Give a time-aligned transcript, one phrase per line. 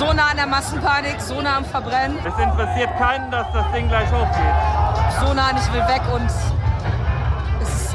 [0.00, 2.18] so nah an der Massenpanik, so nah am Verbrennen.
[2.20, 5.20] Es interessiert keinen, dass das Ding gleich hochgeht.
[5.20, 6.24] So nah und ich will weg und
[7.62, 7.94] es ist,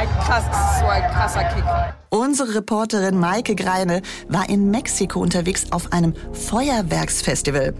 [0.00, 1.64] ein krass, es ist so ein krasser Kick.
[2.08, 7.74] Unsere Reporterin Maike Greine war in Mexiko unterwegs auf einem Feuerwerksfestival.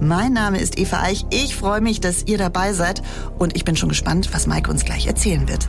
[0.00, 1.26] Mein Name ist Eva Eich.
[1.28, 3.02] Ich freue mich, dass ihr dabei seid
[3.38, 5.68] und ich bin schon gespannt, was Maike uns gleich erzählen wird.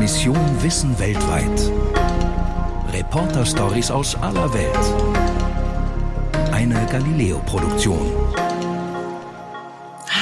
[0.00, 1.70] Mission Wissen weltweit.
[2.92, 5.11] Reporter-Stories aus aller Welt.
[6.62, 8.12] Eine Galileo-Produktion.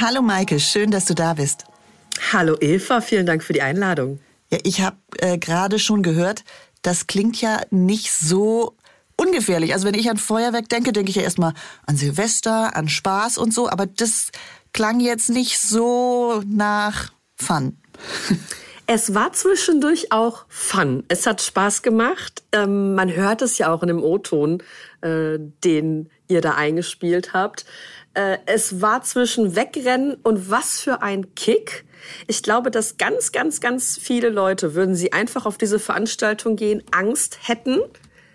[0.01, 1.67] Hallo Maike, schön, dass du da bist.
[2.33, 4.21] Hallo Eva, vielen Dank für die Einladung.
[4.51, 6.45] Ja, ich habe äh, gerade schon gehört,
[6.81, 8.75] das klingt ja nicht so
[9.17, 9.75] ungefährlich.
[9.75, 11.53] Also wenn ich an Feuerwerk denke, denke ich ja erstmal
[11.87, 14.31] an Silvester, an Spaß und so, aber das
[14.73, 17.77] klang jetzt nicht so nach Fun.
[18.93, 21.05] Es war zwischendurch auch Fun.
[21.07, 22.43] Es hat Spaß gemacht.
[22.51, 24.65] Ähm, man hört es ja auch in dem O-Ton,
[25.01, 27.65] äh, den ihr da eingespielt habt.
[28.15, 31.85] Äh, es war zwischen Wegrennen und was für ein Kick.
[32.27, 36.83] Ich glaube, dass ganz, ganz, ganz viele Leute, würden sie einfach auf diese Veranstaltung gehen,
[36.91, 37.81] Angst hätten.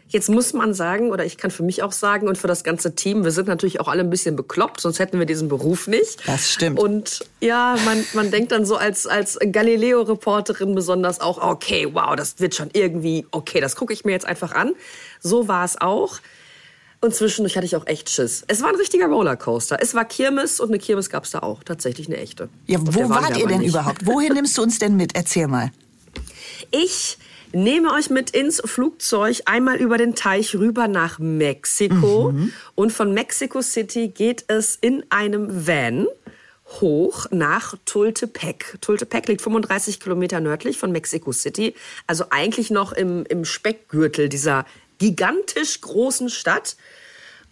[0.08, 2.94] Jetzt muss man sagen, oder ich kann für mich auch sagen und für das ganze
[2.94, 6.28] Team, wir sind natürlich auch alle ein bisschen bekloppt, sonst hätten wir diesen Beruf nicht.
[6.28, 6.80] Das stimmt.
[6.80, 12.40] Und ja, man, man denkt dann so als, als Galileo-Reporterin besonders auch, okay, wow, das
[12.40, 14.74] wird schon irgendwie, okay, das gucke ich mir jetzt einfach an.
[15.20, 16.20] So war es auch.
[17.02, 18.44] Und zwischendurch hatte ich auch echt Schiss.
[18.48, 19.78] Es war ein richtiger Rollercoaster.
[19.82, 21.64] Es war Kirmes und eine Kirmes gab es da auch.
[21.64, 22.50] Tatsächlich eine echte.
[22.68, 23.70] Ja, Und wo wart ihr denn nicht.
[23.70, 24.06] überhaupt?
[24.06, 25.16] Wohin nimmst du uns denn mit?
[25.16, 25.72] Erzähl mal.
[26.72, 27.18] Ich
[27.52, 32.34] nehme euch mit ins Flugzeug einmal über den Teich rüber nach Mexiko.
[32.76, 36.08] Und von Mexico City geht es in einem Van
[36.82, 38.78] hoch nach Tultepec.
[38.82, 41.76] Tultepec liegt 35 Kilometer nördlich von Mexico City.
[42.08, 44.66] Also eigentlich noch im, im Speckgürtel dieser
[44.98, 46.76] gigantisch großen Stadt.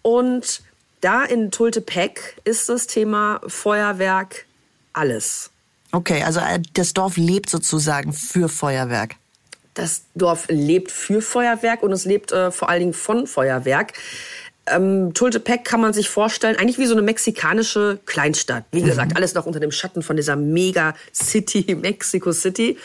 [0.02, 0.62] Und
[1.00, 4.46] da in Tultepec ist das Thema Feuerwerk
[4.92, 5.50] alles.
[5.92, 9.16] Okay, also äh, das Dorf lebt sozusagen für Feuerwerk.
[9.74, 13.92] Das Dorf lebt für Feuerwerk und es lebt äh, vor allen Dingen von Feuerwerk.
[14.66, 18.64] Ähm, Tultepec kann man sich vorstellen, eigentlich wie so eine mexikanische Kleinstadt.
[18.72, 22.78] Wie gesagt, alles noch unter dem Schatten von dieser Mega-City, Mexico City.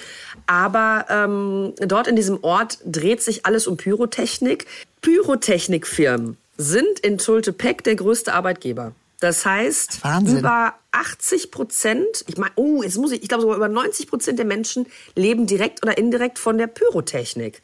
[0.45, 4.66] Aber ähm, dort in diesem Ort dreht sich alles um Pyrotechnik.
[5.01, 8.94] Pyrotechnikfirmen sind in Tultepec der größte Arbeitgeber.
[9.19, 10.39] Das heißt, Wahnsinn.
[10.39, 14.39] über 80 Prozent, ich meine, oh, jetzt muss ich, ich glaube sogar über 90 Prozent
[14.39, 14.85] der Menschen
[15.16, 17.62] leben direkt oder indirekt von der Pyrotechnik.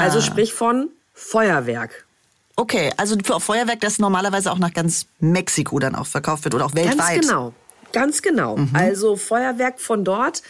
[0.00, 2.04] Also sprich von Feuerwerk.
[2.58, 6.66] Okay, also für Feuerwerk, das normalerweise auch nach ganz Mexiko dann auch verkauft wird oder
[6.66, 6.98] auch weltweit.
[6.98, 7.52] Ganz genau.
[7.92, 8.58] Ganz genau.
[8.72, 10.42] Also Feuerwerk von dort.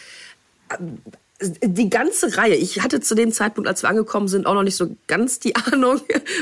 [0.71, 0.97] ähm,
[1.39, 2.55] Die ganze Reihe.
[2.55, 5.55] Ich hatte zu dem Zeitpunkt, als wir angekommen sind, auch noch nicht so ganz die
[5.71, 6.01] Ahnung,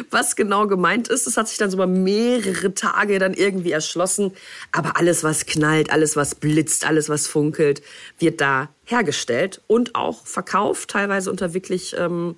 [0.09, 1.27] was genau gemeint ist.
[1.27, 4.31] Das hat sich dann so über mehrere Tage dann irgendwie erschlossen.
[4.71, 7.81] Aber alles, was knallt, alles, was blitzt, alles, was funkelt,
[8.19, 12.37] wird da hergestellt und auch verkauft, teilweise unter wirklich, ähm,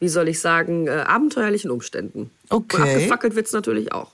[0.00, 2.30] wie soll ich sagen, äh, abenteuerlichen Umständen.
[2.50, 2.76] Okay.
[2.76, 4.10] Und abgefackelt wird's natürlich auch.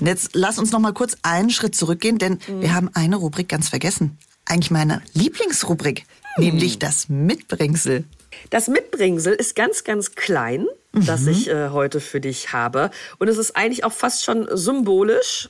[0.00, 3.68] Jetzt lass uns noch mal kurz einen Schritt zurückgehen, denn wir haben eine Rubrik ganz
[3.68, 4.18] vergessen.
[4.44, 6.04] Eigentlich meine Lieblingsrubrik,
[6.36, 8.04] nämlich das Mitbringsel.
[8.50, 12.90] Das Mitbringsel ist ganz, ganz klein, das ich äh, heute für dich habe.
[13.18, 15.48] Und es ist eigentlich auch fast schon symbolisch.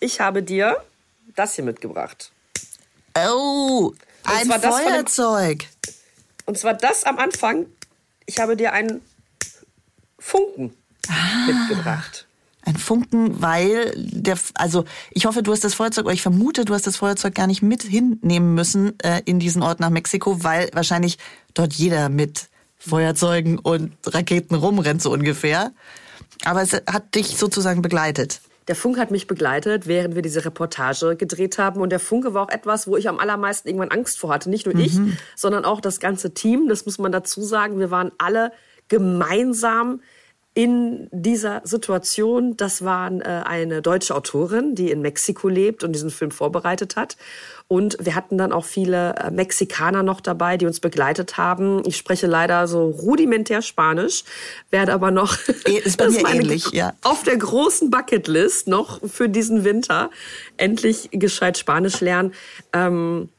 [0.00, 0.76] Ich habe dir
[1.36, 2.32] das hier mitgebracht.
[3.16, 3.92] Oh,
[4.24, 5.64] ein von dem- Feuerzeug.
[6.46, 7.66] Und zwar das am Anfang.
[8.26, 9.00] Ich habe dir einen
[10.18, 10.72] Funken
[11.46, 12.26] mitgebracht.
[12.64, 16.74] Ein Funken, weil der, also ich hoffe, du hast das Feuerzeug, oder ich vermute, du
[16.74, 20.70] hast das Feuerzeug gar nicht mit hinnehmen müssen äh, in diesen Ort nach Mexiko, weil
[20.72, 21.18] wahrscheinlich
[21.54, 25.72] dort jeder mit Feuerzeugen und Raketen rumrennt, so ungefähr.
[26.44, 28.40] Aber es hat dich sozusagen begleitet.
[28.68, 31.80] Der Funke hat mich begleitet, während wir diese Reportage gedreht haben.
[31.80, 34.50] Und der Funke war auch etwas, wo ich am allermeisten irgendwann Angst vor hatte.
[34.50, 34.98] Nicht nur ich,
[35.36, 36.68] sondern auch das ganze Team.
[36.68, 37.78] Das muss man dazu sagen.
[37.78, 38.52] Wir waren alle
[38.88, 40.00] gemeinsam
[40.54, 42.56] in dieser Situation.
[42.56, 47.16] Das war äh, eine deutsche Autorin, die in Mexiko lebt und diesen Film vorbereitet hat.
[47.72, 51.82] Und wir hatten dann auch viele äh, Mexikaner noch dabei, die uns begleitet haben.
[51.86, 54.24] Ich spreche leider so rudimentär Spanisch,
[54.68, 56.92] werde aber noch Ist bei mir ähnlich, ja.
[57.00, 60.10] auf der großen Bucketlist noch für diesen Winter
[60.58, 62.34] endlich gescheit Spanisch lernen.
[62.74, 63.30] Ähm,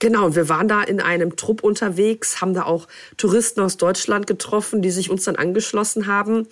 [0.00, 4.26] genau, und wir waren da in einem Trupp unterwegs, haben da auch Touristen aus Deutschland
[4.26, 6.46] getroffen, die sich uns dann angeschlossen haben.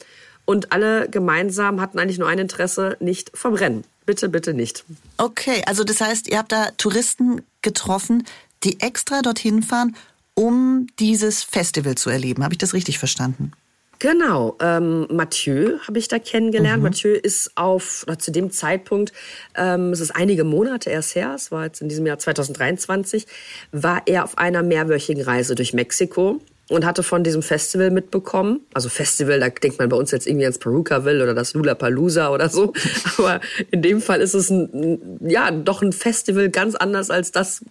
[0.47, 3.85] Und alle gemeinsam hatten eigentlich nur ein Interesse, nicht verbrennen.
[4.07, 4.85] Bitte, bitte nicht.
[5.19, 8.25] Okay, also das heißt, ihr habt da Touristen getroffen,
[8.63, 9.97] die extra dorthin fahren,
[10.35, 12.45] um dieses Festival zu erleben.
[12.45, 13.53] Habe ich das richtig verstanden?
[13.99, 16.83] Genau, ähm, Mathieu habe ich da kennengelernt.
[16.83, 19.13] Mathieu ist auf, oder zu dem Zeitpunkt,
[19.55, 23.27] ähm, es ist einige Monate erst her, es war jetzt in diesem Jahr 2023,
[23.73, 28.61] war er auf einer mehrwöchigen Reise durch Mexiko und hatte von diesem Festival mitbekommen.
[28.75, 32.49] Also Festival, da denkt man bei uns jetzt irgendwie ans Perukaville oder das Lollapalooza oder
[32.49, 32.73] so.
[33.19, 33.41] Aber
[33.71, 37.65] in dem Fall ist es ein, ja, doch ein Festival ganz anders als das,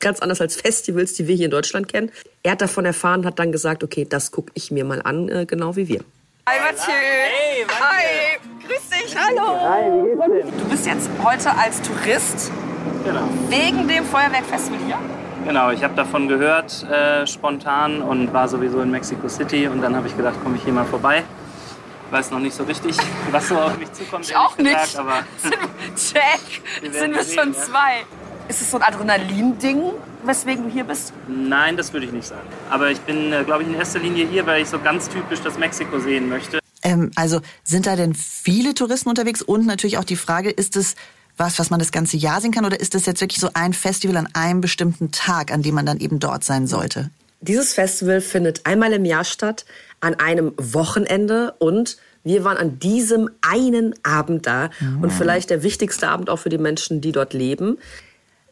[0.00, 2.10] ganz anders als Festivals, die wir hier in Deutschland kennen.
[2.42, 5.46] Er hat davon erfahren, hat dann gesagt, okay, das gucke ich mir mal an, äh,
[5.46, 6.00] genau wie wir.
[6.48, 6.92] Hi Mathieu.
[6.92, 8.38] Hey, Hi.
[8.66, 9.16] Grüß dich.
[9.16, 9.60] Hallo.
[9.60, 10.58] Hi, wie geht's denn?
[10.58, 12.50] Du bist jetzt heute als Tourist
[13.04, 13.22] Genau.
[13.48, 14.98] wegen dem Feuerwerkfestival hier.
[15.44, 19.96] Genau, ich habe davon gehört äh, spontan und war sowieso in Mexico City und dann
[19.96, 21.24] habe ich gedacht, komme ich hier mal vorbei.
[22.10, 22.96] Weiß noch nicht so richtig,
[23.30, 24.26] was so auf mich zukommt.
[24.26, 24.90] Ich auch ehrlich nicht.
[24.90, 25.24] Gesagt, aber
[25.96, 26.62] Check.
[26.82, 27.58] Wir Sind wir schon ja.
[27.58, 28.04] zwei.
[28.48, 29.92] Ist es so ein Adrenalin-Ding,
[30.24, 31.12] weswegen du hier bist?
[31.28, 32.48] nein, das würde ich nicht sagen.
[32.68, 35.40] Aber ich bin, äh, glaube ich, in erster Linie hier, weil ich so ganz typisch
[35.40, 36.58] das Mexiko sehen möchte.
[36.82, 39.40] Ähm, also sind da denn viele Touristen unterwegs?
[39.40, 40.96] Und natürlich auch die Frage, ist es
[41.40, 42.64] was, was man das ganze Jahr sehen kann?
[42.64, 45.86] Oder ist das jetzt wirklich so ein Festival an einem bestimmten Tag, an dem man
[45.86, 47.10] dann eben dort sein sollte?
[47.40, 49.64] Dieses Festival findet einmal im Jahr statt,
[50.00, 54.68] an einem Wochenende und wir waren an diesem einen Abend da
[55.00, 57.78] und vielleicht der wichtigste Abend auch für die Menschen, die dort leben.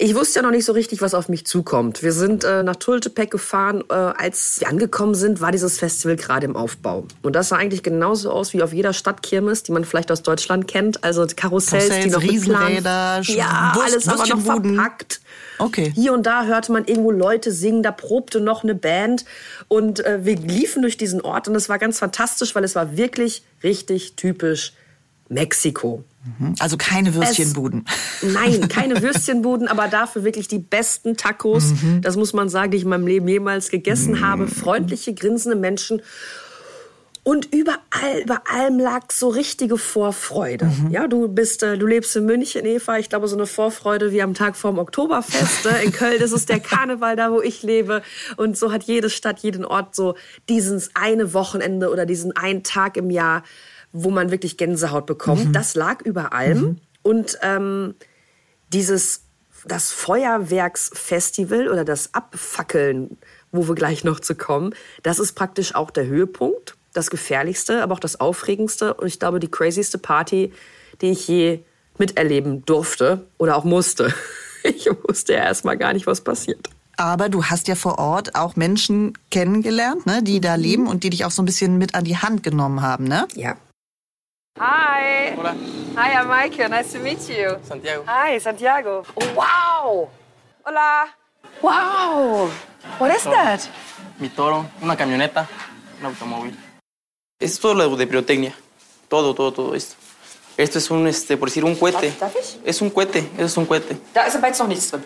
[0.01, 2.05] Ich wusste ja noch nicht so richtig, was auf mich zukommt.
[2.05, 3.83] Wir sind äh, nach Tultepec gefahren.
[3.91, 7.05] Äh, als wir angekommen sind, war dieses Festival gerade im Aufbau.
[7.23, 10.69] Und das sah eigentlich genauso aus wie auf jeder Stadtkirmes, die man vielleicht aus Deutschland
[10.69, 11.03] kennt.
[11.03, 14.75] Also Karussells, die Karussells, noch mit Plan- Riesenräder, ja, Wurst- alles aber noch Würstchenbuden.
[14.77, 15.21] verpackt.
[15.59, 15.93] Okay.
[15.97, 19.25] Hier und da hörte man irgendwo Leute singen, da probte noch eine Band
[19.67, 22.97] und äh, wir liefen durch diesen Ort und es war ganz fantastisch, weil es war
[22.97, 24.75] wirklich richtig typisch
[25.29, 26.05] Mexiko.
[26.59, 27.85] Also keine Würstchenbuden.
[28.23, 31.73] Nein, keine Würstchenbuden, aber dafür wirklich die besten Tacos,
[32.03, 34.47] das muss man sagen, die ich in meinem Leben jemals gegessen habe.
[34.49, 36.03] Freundliche, grinsende Menschen.
[37.29, 40.73] Und überall, über allem lag so richtige Vorfreude.
[40.89, 42.97] Ja, du bist, äh, du lebst in München, Eva.
[42.97, 45.67] Ich glaube, so eine Vorfreude wie am Tag vorm Oktoberfest.
[45.67, 45.83] ne?
[45.83, 48.01] In Köln ist es der Karneval, da wo ich lebe.
[48.39, 50.15] Und so hat jede Stadt, jeden Ort so
[50.49, 53.43] dieses eine Wochenende oder diesen einen Tag im Jahr,
[53.93, 55.55] wo man wirklich Gänsehaut bekommt.
[55.55, 56.79] Das lag über allem.
[57.03, 57.95] Und ähm,
[58.73, 59.23] dieses
[59.67, 63.19] das Feuerwerksfestival oder das Abfackeln,
[63.53, 67.95] wo wir gleich noch zu kommen, das ist praktisch auch der Höhepunkt, das gefährlichste, aber
[67.95, 70.53] auch das aufregendste und ich glaube die crazyste Party,
[71.01, 71.61] die ich je
[71.99, 74.13] miterleben durfte oder auch musste.
[74.65, 76.69] Ich wusste ja erstmal gar nicht, was passiert.
[76.97, 81.11] Aber du hast ja vor Ort auch Menschen kennengelernt, ne, die da leben und die
[81.11, 83.29] dich auch so ein bisschen mit an die Hand genommen haben, ne?
[83.37, 83.57] Ja.
[84.59, 85.35] Hi.
[85.37, 85.55] Hola,
[85.97, 86.69] Hi, I'm Maike.
[86.69, 87.59] Nice to meet you.
[87.63, 88.05] Santiago.
[88.07, 89.05] Hi, Santiago.
[89.17, 90.09] Oh, wow.
[90.67, 91.07] Hola.
[91.63, 92.51] Wow.
[92.99, 93.69] What is that?
[94.19, 95.47] Mi toro, una camioneta,
[96.01, 96.57] un automóvil.
[97.41, 98.55] Esto es lo de pirotecnia.
[99.09, 99.95] Todo, todo, todo esto.
[100.57, 102.09] Esto es un, este, por decir, un cohete.
[102.11, 102.59] Darf- darf ich?
[102.65, 103.97] Es un cohete, eso es un cohete.
[104.13, 105.05] Da ist aber jetzt noch nichts drin.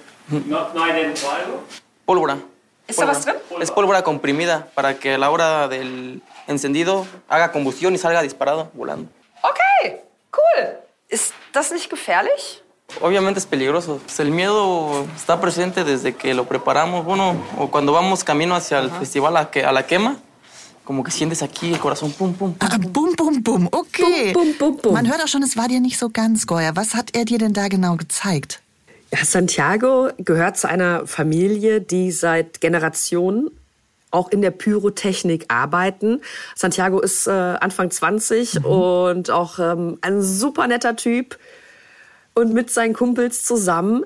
[2.07, 2.39] Pólvora.
[2.89, 3.63] ¿Ist da was Pólvora.
[3.63, 8.71] Es pólvora comprimida para que a la hora del encendido haga combustión y salga disparado,
[8.73, 9.11] volando.
[9.43, 10.01] Okay,
[10.37, 10.79] cool.
[11.09, 12.63] Ist das nicht gefährlich?
[13.01, 14.01] Obviamente es peligroso.
[14.05, 17.05] Pues el miedo está presente desde que lo preparamos.
[17.05, 20.17] Bueno, o cuando vamos camino hacia el festival a, que, a la quema,
[20.85, 22.69] como que sientes aquí el corazón pum, pum, pum.
[22.69, 24.33] Ah, bum, bum, bum, okay.
[24.33, 24.93] Bum, bum, bum, bum.
[24.93, 26.73] Man hört auch schon, es war dir nicht so ganz geuer.
[26.75, 28.61] Was hat er dir denn da genau gezeigt?
[29.23, 33.51] Santiago gehört zu einer Familie, die seit Generationen
[34.13, 36.21] auch in der Pyrotechnik arbeiten.
[36.55, 41.39] Santiago ist äh, Anfang 20 und auch ähm, ein super netter Typ.
[42.35, 44.05] Und mit seinen Kumpels zusammen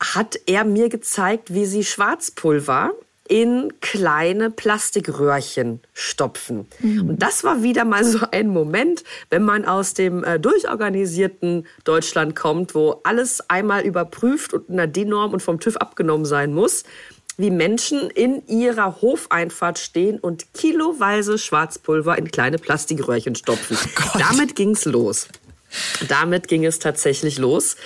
[0.00, 2.92] hat er mir gezeigt, wie sie Schwarzpulver
[3.28, 6.68] in kleine Plastikröhrchen stopfen.
[7.08, 12.36] Und das war wieder mal so ein Moment, wenn man aus dem äh, durchorganisierten Deutschland
[12.36, 16.84] kommt, wo alles einmal überprüft und einer DIN-Norm und vom TÜV abgenommen sein muss,
[17.36, 23.76] wie Menschen in ihrer Hofeinfahrt stehen und kiloweise Schwarzpulver in kleine Plastikröhrchen stopfen.
[24.18, 25.28] Damit ging's los.
[26.08, 27.76] Damit ging es tatsächlich los.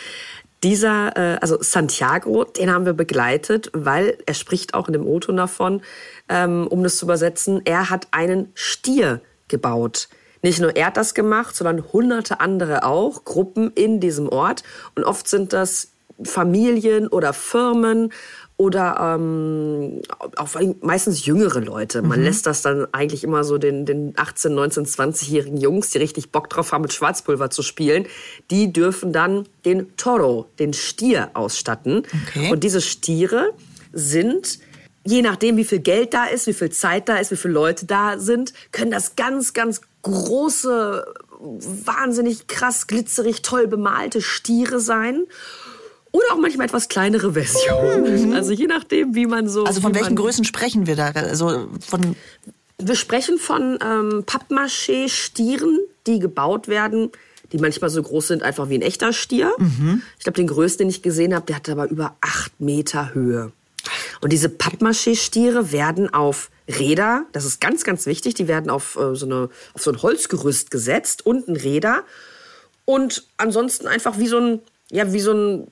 [0.63, 5.37] Dieser, äh, also Santiago, den haben wir begleitet, weil er spricht auch in dem O-Ton
[5.37, 5.83] davon,
[6.29, 10.09] ähm, um das zu übersetzen, er hat einen Stier gebaut.
[10.43, 14.63] Nicht nur er hat das gemacht, sondern hunderte andere auch, Gruppen in diesem Ort.
[14.95, 15.89] Und oft sind das
[16.23, 18.13] Familien oder Firmen
[18.61, 20.03] oder ähm,
[20.37, 20.49] auch
[20.83, 22.03] meistens jüngere Leute.
[22.03, 26.31] Man lässt das dann eigentlich immer so den, den 18, 19, 20-jährigen Jungs, die richtig
[26.31, 28.05] Bock drauf haben, mit Schwarzpulver zu spielen,
[28.51, 32.03] die dürfen dann den Toro, den Stier ausstatten.
[32.29, 32.53] Okay.
[32.53, 33.55] Und diese Stiere
[33.95, 34.59] sind
[35.07, 37.87] je nachdem, wie viel Geld da ist, wie viel Zeit da ist, wie viele Leute
[37.87, 41.07] da sind, können das ganz, ganz große,
[41.41, 45.25] wahnsinnig krass, glitzerig, toll bemalte Stiere sein.
[46.13, 48.35] Oder auch manchmal etwas kleinere Versionen.
[48.35, 49.65] Also je nachdem, wie man so.
[49.65, 51.11] Also von welchen Größen sprechen wir da?
[51.11, 52.17] Also von
[52.79, 57.11] Wir sprechen von ähm, Pappmaché-Stieren, die gebaut werden,
[57.53, 59.53] die manchmal so groß sind, einfach wie ein echter Stier.
[60.19, 63.53] Ich glaube, den größten, den ich gesehen habe, der hatte aber über acht Meter Höhe.
[64.21, 69.15] Und diese Pappmaché-Stiere werden auf Räder, das ist ganz, ganz wichtig, die werden auf, äh,
[69.15, 72.05] so, eine, auf so ein Holzgerüst gesetzt, unten Räder.
[72.85, 75.67] Und ansonsten einfach wie so ein, ja, wie so ein,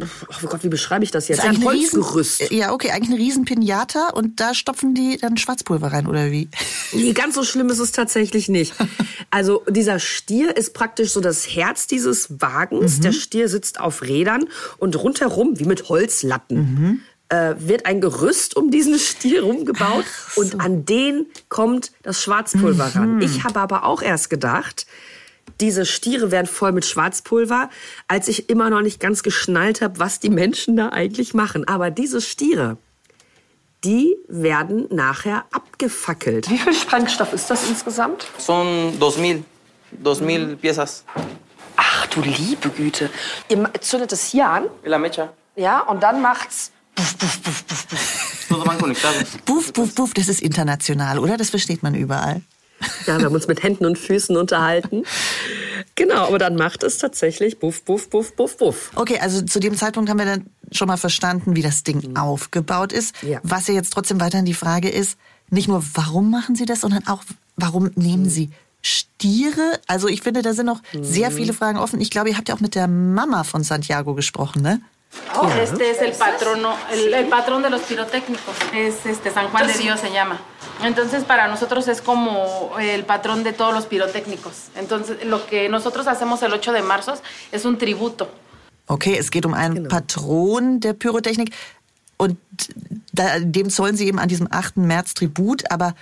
[0.00, 1.38] oh Gott, wie beschreibe ich das jetzt?
[1.38, 2.50] ist Ein eine riesen- Holzgerüst.
[2.50, 6.48] Ja, okay, eigentlich eine riesen Pinata und da stopfen die dann Schwarzpulver rein oder wie?
[6.94, 8.74] Nee, ganz so schlimm ist es tatsächlich nicht.
[9.30, 13.00] Also dieser Stier ist praktisch so das Herz dieses Wagens.
[13.00, 14.44] Der Stier sitzt auf Rädern
[14.76, 20.04] und rundherum, wie mit Holzlatten, äh, wird ein Gerüst um diesen Stier rumgebaut
[20.36, 23.22] und an den kommt das Schwarzpulver ran.
[23.22, 24.84] Ich habe aber auch erst gedacht,
[25.60, 27.70] diese Stiere wären voll mit Schwarzpulver,
[28.08, 31.68] als ich immer noch nicht ganz geschnallt habe, was die Menschen da eigentlich machen.
[31.68, 32.78] Aber diese Stiere,
[33.84, 36.50] die werden nachher abgefackelt.
[36.50, 38.26] Wie viel Sprengstoff ist das insgesamt?
[38.38, 39.44] Son 2000,
[40.02, 41.04] 2000 piezas.
[41.76, 43.10] Ach du liebe Güte.
[43.48, 45.32] Ihr zündet es hier an, la mecha.
[45.56, 46.70] ja, und dann macht's.
[48.48, 49.38] Van conectados.
[49.44, 51.36] Buff, buff, buff, das ist international, oder?
[51.36, 52.42] Das versteht man überall.
[53.06, 55.04] Ja, wir haben uns mit Händen und Füßen unterhalten.
[55.94, 58.90] Genau, aber dann macht es tatsächlich buff, buff, buff, buff, buff.
[58.94, 62.92] Okay, also zu dem Zeitpunkt haben wir dann schon mal verstanden, wie das Ding aufgebaut
[62.92, 63.14] ist.
[63.22, 63.40] Ja.
[63.42, 65.18] Was ja jetzt trotzdem weiterhin die Frage ist,
[65.50, 67.22] nicht nur warum machen Sie das, sondern auch
[67.56, 69.78] warum nehmen Sie Stiere?
[69.86, 72.00] Also ich finde, da sind noch sehr viele Fragen offen.
[72.00, 74.80] Ich glaube, ihr habt ja auch mit der Mama von Santiago gesprochen, ne?
[75.60, 78.54] Este es el patrono, el, el patrón de los pirotécnicos.
[78.74, 80.40] Es este San Juan de Dios se llama.
[80.82, 84.68] Entonces para nosotros es como el patrón de todos los pirotécnicos.
[84.76, 87.14] Entonces lo que nosotros hacemos el 8 de marzo
[87.50, 88.30] es un tributo.
[88.86, 91.54] Okay, es geht um einen Patron der Pyrotechnik
[92.16, 92.36] und
[93.12, 94.76] da, dem zollen Sie eben an diesem 8.
[94.76, 95.70] März Tribut.
[95.70, 95.94] Aber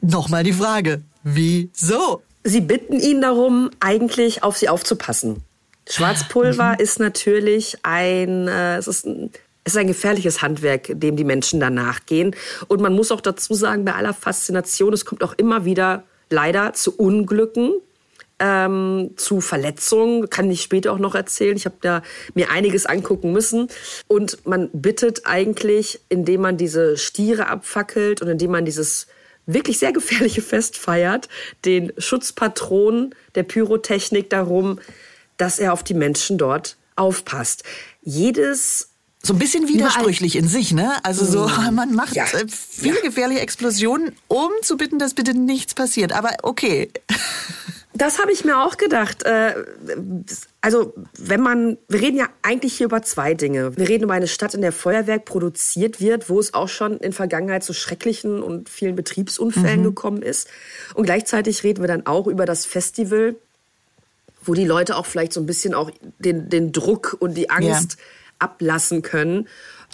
[0.00, 2.22] nochmal die Frage, wieso?
[2.44, 5.44] Sie bitten ihn darum, eigentlich auf sie aufzupassen.
[5.88, 9.30] Schwarzpulver ist natürlich ein, äh, es ist ein,
[9.64, 12.34] es ist ein gefährliches Handwerk, dem die Menschen danach gehen.
[12.68, 16.72] Und man muss auch dazu sagen, bei aller Faszination, es kommt auch immer wieder leider
[16.72, 17.74] zu Unglücken,
[18.38, 21.56] ähm, zu Verletzungen, kann ich später auch noch erzählen.
[21.56, 22.02] Ich habe da
[22.34, 23.68] mir einiges angucken müssen.
[24.08, 29.06] Und man bittet eigentlich, indem man diese Stiere abfackelt und indem man dieses
[29.46, 31.28] wirklich sehr gefährliche Fest feiert,
[31.64, 34.80] den Schutzpatron der Pyrotechnik darum,
[35.42, 37.64] dass er auf die Menschen dort aufpasst.
[38.02, 38.90] Jedes
[39.24, 40.92] So ein bisschen widersprüchlich in sich, ne?
[41.02, 42.24] Also so, man macht Ja.
[42.26, 46.12] äh, viele gefährliche Explosionen, um zu bitten, dass bitte nichts passiert.
[46.12, 46.90] Aber okay.
[47.94, 49.22] Das habe ich mir auch gedacht.
[49.24, 49.54] Äh,
[50.62, 53.76] Also, wenn man, wir reden ja eigentlich hier über zwei Dinge.
[53.76, 57.12] Wir reden über eine Stadt, in der Feuerwerk produziert wird, wo es auch schon in
[57.12, 60.48] Vergangenheit zu schrecklichen und vielen Betriebsunfällen gekommen ist.
[60.94, 63.34] Und gleichzeitig reden wir dann auch über das Festival,
[64.44, 67.96] wo die Leute auch vielleicht so ein bisschen auch den, den Druck und die Angst
[68.38, 69.48] ablassen können.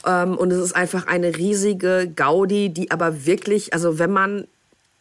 [0.06, 4.46] Ähm, und es ist einfach eine riesige Gaudi, die aber wirklich, also wenn man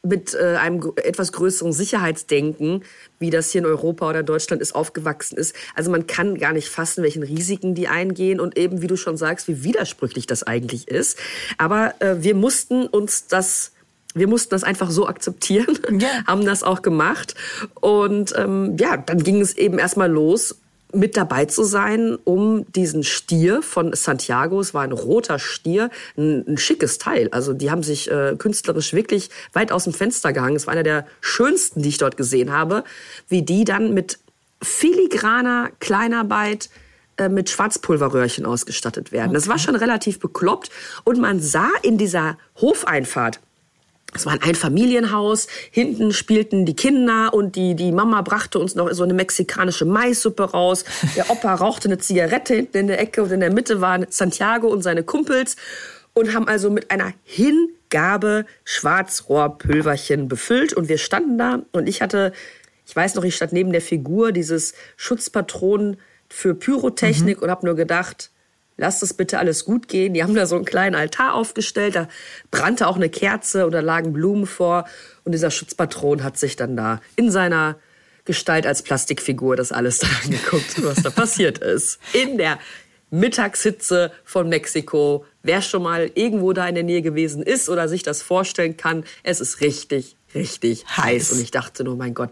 [0.03, 2.83] mit äh, einem etwas größeren Sicherheitsdenken,
[3.19, 5.55] wie das hier in Europa oder Deutschland ist, aufgewachsen ist.
[5.75, 9.17] Also man kann gar nicht fassen, welchen Risiken die eingehen und eben, wie du schon
[9.17, 11.17] sagst, wie widersprüchlich das eigentlich ist.
[11.57, 13.71] Aber äh, wir mussten uns das
[14.17, 16.07] wir mussten das einfach so akzeptieren, Ja.
[16.25, 17.35] haben das auch gemacht.
[17.79, 20.55] Und ähm, ja, dann ging es eben erstmal los,
[20.93, 26.45] mit dabei zu sein, um diesen Stier von Santiago, es war ein roter Stier, ein,
[26.47, 27.27] ein schickes Teil.
[27.31, 30.55] Also die haben sich äh, künstlerisch wirklich weit aus dem Fenster gehangen.
[30.55, 32.85] Es war einer der schönsten, die ich dort gesehen habe,
[33.27, 34.19] wie die dann mit
[34.61, 36.69] filigraner Kleinarbeit
[37.17, 39.33] äh, mit Schwarzpulverröhrchen ausgestattet werden.
[39.33, 40.69] Das war schon relativ bekloppt
[41.03, 43.39] und man sah in dieser Hofeinfahrt,
[44.15, 48.91] es war ein Einfamilienhaus, hinten spielten die Kinder und die, die Mama brachte uns noch
[48.93, 50.85] so eine mexikanische Maissuppe raus.
[51.15, 54.67] Der Opa rauchte eine Zigarette hinten in der Ecke und in der Mitte waren Santiago
[54.67, 55.57] und seine Kumpels
[56.13, 60.73] und haben also mit einer Hingabe Schwarzrohrpülverchen befüllt.
[60.73, 62.31] Und wir standen da und ich hatte,
[62.87, 65.97] ich weiß noch, ich stand neben der Figur dieses Schutzpatronen
[66.29, 68.31] für Pyrotechnik und habe nur gedacht,
[68.77, 70.13] lasst es bitte alles gut gehen.
[70.13, 72.07] Die haben da so einen kleinen Altar aufgestellt, da
[72.51, 74.85] brannte auch eine Kerze und da lagen Blumen vor.
[75.23, 77.77] Und dieser Schutzpatron hat sich dann da in seiner
[78.25, 81.99] Gestalt als Plastikfigur das alles da angeguckt, was da passiert ist.
[82.13, 82.59] In der
[83.09, 88.03] Mittagshitze von Mexiko wer schon mal irgendwo da in der Nähe gewesen ist oder sich
[88.03, 90.97] das vorstellen kann, es ist richtig, richtig heiß.
[90.97, 91.31] heiß.
[91.31, 92.29] Und ich dachte nur, mein Gott,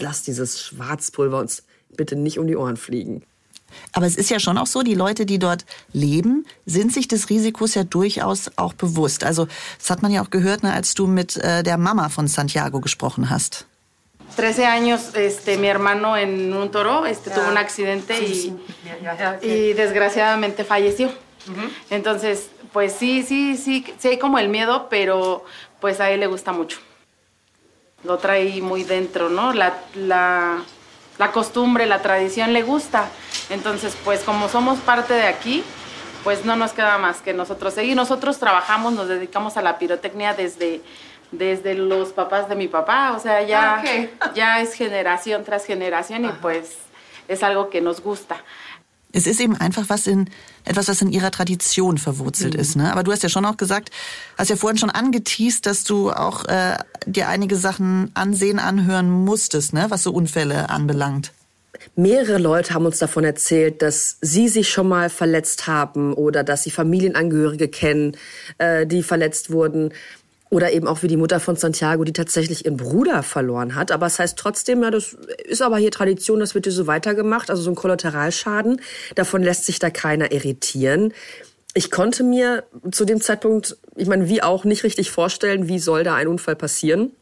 [0.00, 1.62] lass dieses Schwarzpulver uns
[1.96, 3.22] bitte nicht um die Ohren fliegen.
[3.92, 7.30] Aber es ist ja schon auch so, die Leute, die dort leben, sind sich des
[7.30, 9.24] Risikos ja durchaus auch bewusst.
[9.24, 9.46] Also
[9.78, 12.80] das hat man ja auch gehört, ne, als du mit äh, der Mama von Santiago
[12.80, 13.66] gesprochen hast.
[14.36, 18.52] 13 años este, mi hermano en un toro este, tuvo un accidente y,
[19.42, 21.12] y desgraciadamente falleció.
[21.90, 25.44] Entonces, pues sí, sí, sí, sí hay como el miedo, pero
[25.80, 26.78] pues a él le gusta mucho.
[28.02, 29.52] Lo trae muy dentro, ¿no?
[29.52, 30.62] La, la,
[31.18, 33.08] la costumbre, la tradición le gusta.
[33.50, 35.62] Entonces, pues como somos parte de aquí,
[36.22, 37.94] pues no nos queda más que nosotros seguir.
[37.94, 40.80] Nosotros trabajamos, nos dedicamos a la pirotecnia desde,
[41.30, 46.24] desde los papás de mi papá, o sea, ya, ah, ya es generación tras generación
[46.24, 46.70] y pues
[47.28, 48.36] es algo que nos gusta.
[49.12, 50.28] Es ist eben einfach was in,
[50.64, 52.60] etwas, was in ihrer Tradition verwurzelt mhm.
[52.60, 52.74] ist.
[52.74, 52.90] Ne?
[52.90, 53.90] Aber du hast ja schon auch gesagt,
[54.36, 59.72] hast ja vorhin schon angeteased, dass du auch äh, dir einige Sachen ansehen, anhören musstest,
[59.72, 59.86] ne?
[59.88, 61.30] was so Unfälle anbelangt.
[61.96, 66.64] Mehrere Leute haben uns davon erzählt, dass sie sich schon mal verletzt haben oder dass
[66.64, 68.16] sie Familienangehörige kennen,
[68.58, 69.92] äh, die verletzt wurden.
[70.50, 73.90] Oder eben auch wie die Mutter von Santiago, die tatsächlich ihren Bruder verloren hat.
[73.90, 77.50] Aber es heißt trotzdem, ja, das ist aber hier Tradition, das wird hier so weitergemacht.
[77.50, 78.80] Also so ein Kollateralschaden,
[79.14, 81.12] davon lässt sich da keiner irritieren.
[81.74, 86.04] Ich konnte mir zu dem Zeitpunkt, ich meine, wie auch nicht richtig vorstellen, wie soll
[86.04, 87.12] da ein Unfall passieren.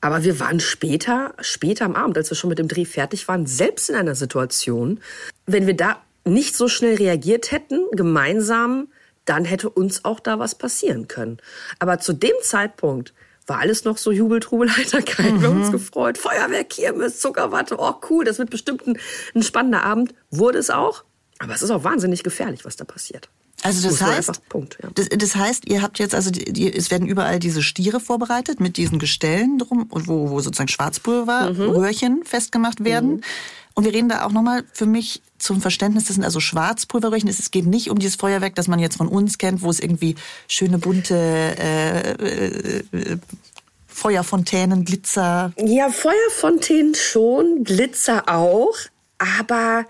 [0.00, 3.46] Aber wir waren später, später am Abend, als wir schon mit dem Dreh fertig waren,
[3.46, 5.00] selbst in einer Situation,
[5.46, 8.88] wenn wir da nicht so schnell reagiert hätten, gemeinsam,
[9.24, 11.38] dann hätte uns auch da was passieren können.
[11.78, 13.12] Aber zu dem Zeitpunkt
[13.46, 15.32] war alles noch so Jubel, Trubel, Heiterkeit.
[15.32, 15.40] Mhm.
[15.40, 16.18] Wir haben uns gefreut.
[16.18, 17.76] Feuerwerk, Kirmes, Zuckerwatte.
[17.78, 18.98] Oh, cool, das wird bestimmt ein,
[19.34, 20.14] ein spannender Abend.
[20.30, 21.04] Wurde es auch.
[21.38, 23.28] Aber es ist auch wahnsinnig gefährlich, was da passiert.
[23.62, 24.88] Also das heißt, Punkt, ja.
[24.94, 28.76] das, das, heißt, ihr habt jetzt also, die, es werden überall diese Stiere vorbereitet mit
[28.76, 31.60] diesen Gestellen drum, wo, wo sozusagen Schwarzpulver, mhm.
[31.62, 33.16] Röhrchen festgemacht werden.
[33.16, 33.20] Mhm.
[33.74, 37.28] Und wir reden da auch nochmal für mich zum Verständnis, das sind also Schwarzpulverröhrchen.
[37.28, 40.16] Es geht nicht um dieses Feuerwerk, das man jetzt von uns kennt, wo es irgendwie
[40.48, 43.18] schöne bunte äh, äh,
[43.86, 45.52] Feuerfontänen, Glitzer.
[45.58, 48.74] Ja, Feuerfontänen schon, Glitzer auch,
[49.18, 49.86] aber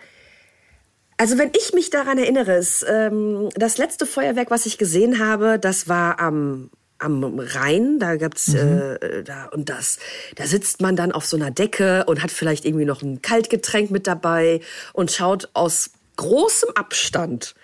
[1.18, 5.58] also wenn ich mich daran erinnere, ist, ähm, das letzte Feuerwerk, was ich gesehen habe,
[5.58, 8.96] das war am am Rhein, da gibt's mhm.
[9.00, 9.98] äh, da und das,
[10.34, 13.92] da sitzt man dann auf so einer Decke und hat vielleicht irgendwie noch ein Kaltgetränk
[13.92, 14.60] mit dabei
[14.92, 17.54] und schaut aus großem Abstand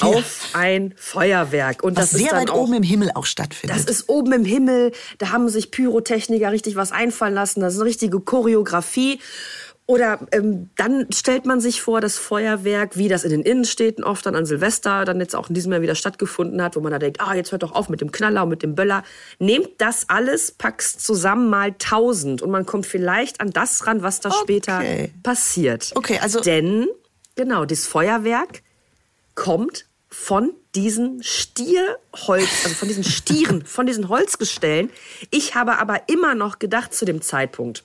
[0.00, 0.08] ja.
[0.08, 1.82] auf ein Feuerwerk.
[1.82, 3.78] Und was das sehr ist dann weit auch, oben im Himmel auch stattfindet.
[3.78, 4.92] Das ist oben im Himmel.
[5.18, 7.60] Da haben sich Pyrotechniker richtig was einfallen lassen.
[7.60, 9.20] Das ist eine richtige Choreografie.
[9.90, 14.24] Oder ähm, dann stellt man sich vor, das Feuerwerk, wie das in den Innenstädten oft
[14.24, 17.00] dann an Silvester dann jetzt auch in diesem Jahr wieder stattgefunden hat, wo man da
[17.00, 19.02] denkt, ah, jetzt hört doch auf mit dem Knaller und mit dem Böller.
[19.40, 24.20] Nehmt das alles, packst zusammen mal tausend und man kommt vielleicht an das ran, was
[24.20, 24.38] da okay.
[24.40, 24.82] später
[25.24, 25.90] passiert.
[25.96, 26.38] Okay, also.
[26.40, 26.86] Denn,
[27.34, 28.62] genau, das Feuerwerk
[29.34, 34.90] kommt von diesen Stierholz, also von diesen Stieren, von diesen Holzgestellen.
[35.32, 37.82] Ich habe aber immer noch gedacht zu dem Zeitpunkt,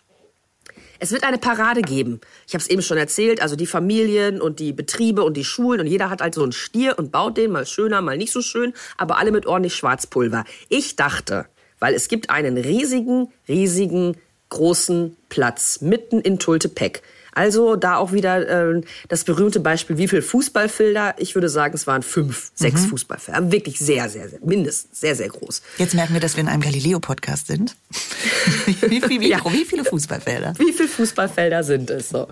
[1.00, 2.22] es wird eine Parade geben.
[2.48, 5.82] Ich habe es eben schon erzählt, also die Familien und die Betriebe und die Schulen
[5.82, 8.42] und jeder hat halt so einen Stier und baut den mal schöner, mal nicht so
[8.42, 10.46] schön, aber alle mit ordentlich Schwarzpulver.
[10.70, 11.46] Ich dachte,
[11.80, 14.18] weil es gibt einen riesigen, riesigen,
[14.50, 17.02] großen Platz mitten in Tultepec.
[17.36, 21.16] Also da auch wieder äh, das berühmte Beispiel, wie viel Fußballfelder?
[21.18, 22.90] Ich würde sagen, es waren fünf, sechs mhm.
[22.90, 23.52] Fußballfelder.
[23.52, 25.62] Wirklich sehr, sehr, sehr, mindestens sehr, sehr groß.
[25.78, 27.76] Jetzt merken wir, dass wir in einem Galileo-Podcast sind.
[28.66, 29.40] wie, viel, wie, ja.
[29.52, 30.54] wie, viele Fußballfelder?
[30.58, 32.28] Wie viele Fußballfelder sind es so?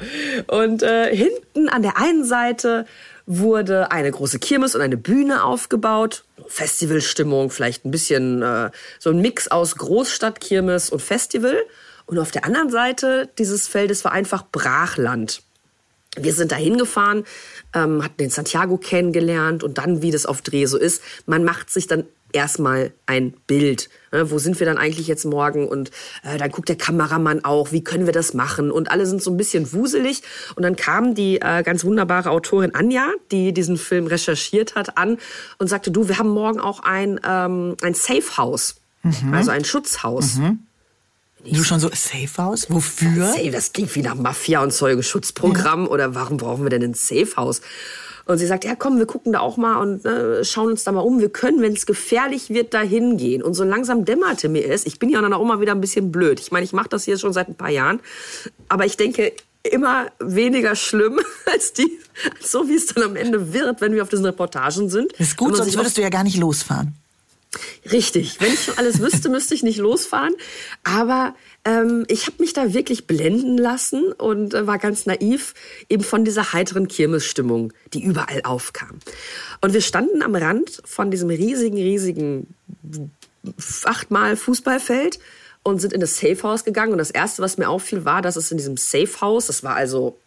[0.48, 2.86] Und äh, hinten an der einen Seite
[3.26, 6.24] wurde eine große Kirmes und eine Bühne aufgebaut.
[6.48, 11.58] Festivalstimmung, vielleicht ein bisschen äh, so ein Mix aus Großstadtkirmes und Festival.
[12.06, 15.42] Und auf der anderen Seite dieses Feldes war einfach Brachland.
[16.16, 17.26] Wir sind da hingefahren,
[17.74, 21.72] ähm, hatten den Santiago kennengelernt und dann, wie das auf Dreh so ist, man macht
[21.72, 23.89] sich dann erstmal ein Bild.
[24.12, 25.68] Ne, wo sind wir dann eigentlich jetzt morgen?
[25.68, 25.92] Und
[26.24, 28.72] äh, dann guckt der Kameramann auch, wie können wir das machen?
[28.72, 30.22] Und alle sind so ein bisschen wuselig.
[30.56, 35.18] Und dann kam die äh, ganz wunderbare Autorin Anja, die diesen Film recherchiert hat, an
[35.58, 39.34] und sagte, du, wir haben morgen auch ein, ähm, ein Safe House, mhm.
[39.34, 40.36] also ein Schutzhaus.
[40.36, 40.60] Mhm.
[41.45, 42.67] Du schon so Safe House?
[42.69, 43.34] Wofür?
[43.51, 45.86] Das klingt wie nach Mafia- und Zeugenschutzprogramm.
[45.86, 45.91] Ja.
[45.91, 47.62] Oder warum brauchen wir denn ein Safe House?
[48.25, 50.93] Und sie sagt, ja komm, wir gucken da auch mal und äh, schauen uns da
[50.93, 51.19] mal um.
[51.19, 53.43] Wir können, wenn es gefährlich wird, da hingehen.
[53.43, 54.86] Und so langsam dämmerte mir es.
[54.86, 56.39] Ich bin ja dann auch immer wieder ein bisschen blöd.
[56.39, 57.99] Ich meine, ich mache das hier schon seit ein paar Jahren.
[58.69, 61.19] Aber ich denke, immer weniger schlimm
[61.51, 61.99] als die,
[62.41, 65.12] so wie es dann am Ende wird, wenn wir auf diesen Reportagen sind.
[65.17, 66.93] Das ist gut, sonst würdest du ja gar nicht losfahren.
[67.92, 68.39] Richtig.
[68.39, 70.34] Wenn ich schon alles wüsste, müsste ich nicht losfahren.
[70.84, 71.36] Aber
[71.66, 75.54] ähm, ich habe mich da wirklich blenden lassen und äh, war ganz naiv
[75.89, 79.00] eben von dieser heiteren Kirmesstimmung, die überall aufkam.
[79.62, 82.56] Und wir standen am Rand von diesem riesigen, riesigen
[83.84, 85.20] achtmal Fußballfeld
[85.63, 86.94] und sind in das Safehouse gegangen.
[86.94, 90.18] Und das Erste, was mir auffiel, war, dass es in diesem Safehouse, das war also,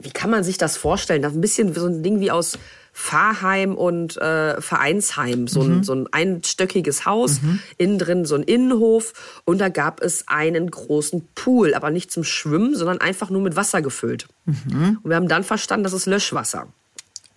[0.00, 1.22] wie kann man sich das vorstellen?
[1.22, 2.58] Das ist ein bisschen so ein Ding wie aus
[2.98, 7.38] Pfarrheim und äh, Vereinsheim, so ein, so ein einstöckiges Haus,
[7.76, 12.24] innen drin so ein Innenhof und da gab es einen großen Pool, aber nicht zum
[12.24, 14.26] Schwimmen, sondern einfach nur mit Wasser gefüllt.
[14.46, 16.66] Und wir haben dann verstanden, das ist Löschwasser.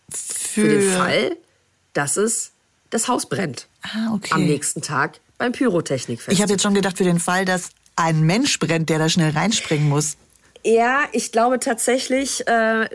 [0.09, 1.37] Für, den Fall,
[1.93, 2.51] dass es
[2.89, 3.67] das Haus brennt.
[3.83, 4.33] Ah, okay.
[4.33, 6.33] Am nächsten Tag beim Pyrotechnikfest.
[6.33, 9.31] Ich habe jetzt schon gedacht, für den Fall, dass ein Mensch brennt, der da schnell
[9.31, 10.17] reinspringen muss.
[10.63, 12.89] Ja, ich glaube tatsächlich äh,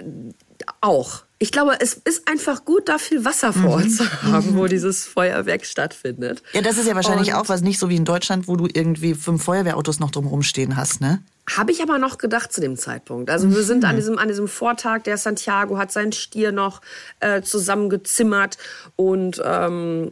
[0.81, 1.26] auch.
[1.39, 5.05] Ich glaube, es ist einfach gut, da viel Wasser vor Ort zu haben, wo dieses
[5.05, 6.43] Feuerwerk stattfindet.
[6.55, 8.67] Ja, das ist ja wahrscheinlich Und- auch was nicht so wie in Deutschland, wo du
[8.73, 11.23] irgendwie fünf Feuerwehrautos noch drumherum stehen hast, ne?
[11.55, 13.31] Habe ich aber noch gedacht zu dem Zeitpunkt.
[13.31, 16.81] Also wir sind an diesem, an diesem Vortag, der Santiago hat seinen Stier noch
[17.21, 18.59] äh, zusammengezimmert
[18.97, 20.11] und ähm,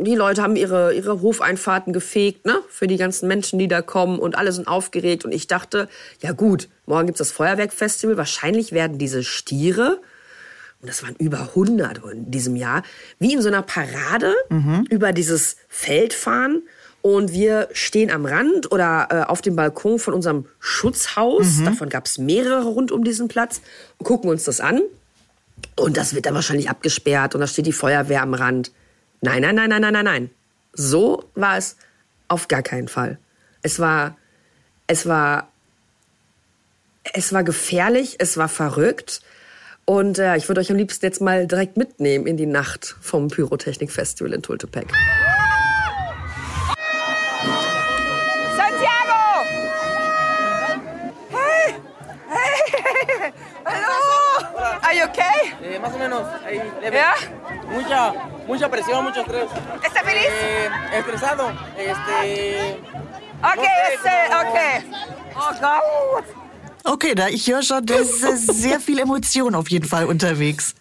[0.00, 2.56] die Leute haben ihre, ihre Hofeinfahrten gefegt, ne?
[2.68, 5.24] Für die ganzen Menschen, die da kommen und alle sind aufgeregt.
[5.24, 5.88] Und ich dachte,
[6.20, 8.16] ja gut, morgen gibt's das Feuerwerkfestival.
[8.16, 10.00] Wahrscheinlich werden diese Stiere,
[10.84, 12.82] und das waren über 100 in diesem Jahr,
[13.18, 14.34] wie in so einer Parade
[14.90, 16.60] über dieses Feld fahren.
[17.00, 21.46] Und wir stehen am Rand oder äh, auf dem Balkon von unserem Schutzhaus.
[21.64, 23.62] Davon gab es mehrere rund um diesen Platz.
[23.96, 24.82] Und gucken uns das an.
[25.74, 28.70] Und das wird dann wahrscheinlich abgesperrt und da steht die Feuerwehr am Rand.
[29.22, 30.30] Nein, nein, nein, nein, nein, nein, nein.
[30.74, 31.76] So war es
[32.28, 33.18] auf gar keinen Fall.
[33.62, 34.18] Es war,
[34.86, 35.48] es war,
[37.14, 39.22] es war gefährlich, es war verrückt.
[39.86, 43.28] Und äh, ich würde euch am liebsten jetzt mal direkt mitnehmen in die Nacht vom
[43.28, 44.86] Pyrotechnik-Festival in Tultepec.
[48.56, 49.44] Santiago!
[51.30, 51.74] Hey!
[52.30, 53.32] Hey!
[53.66, 54.80] Hello!
[54.82, 55.52] Are you okay?
[55.62, 56.96] Eh, más o menos, ahí, leve.
[56.96, 57.14] Yeah?
[57.70, 58.14] Mucha,
[58.46, 59.50] mucha presión, mucho estrés.
[59.84, 60.28] ¿Está feliz?
[60.30, 61.50] Eh, estresado.
[61.76, 62.80] Este.
[63.42, 64.84] Okay, no sé, uh, como- okay.
[65.36, 66.43] Oh Gott!
[66.84, 70.74] Okay, da ich höre schon, da ist äh, sehr viel Emotion auf jeden Fall unterwegs.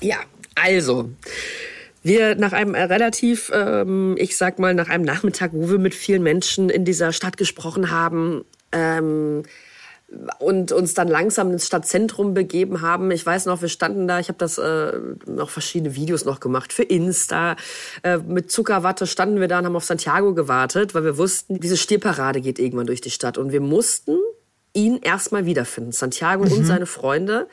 [0.00, 0.18] Ja,
[0.54, 1.10] also.
[2.04, 5.94] Wir nach einem äh, relativ, ähm, ich sag mal, nach einem Nachmittag, wo wir mit
[5.94, 9.44] vielen Menschen in dieser Stadt gesprochen haben, ähm,
[10.38, 13.10] und uns dann langsam ins Stadtzentrum begeben haben.
[13.10, 14.92] Ich weiß noch, wir standen da, ich habe das äh,
[15.26, 17.56] noch verschiedene Videos noch gemacht für Insta.
[18.02, 21.76] Äh, mit Zuckerwatte standen wir da und haben auf Santiago gewartet, weil wir wussten, diese
[21.76, 23.38] Stierparade geht irgendwann durch die Stadt.
[23.38, 24.18] Und wir mussten
[24.74, 27.48] ihn erstmal wiederfinden, Santiago und seine Freunde.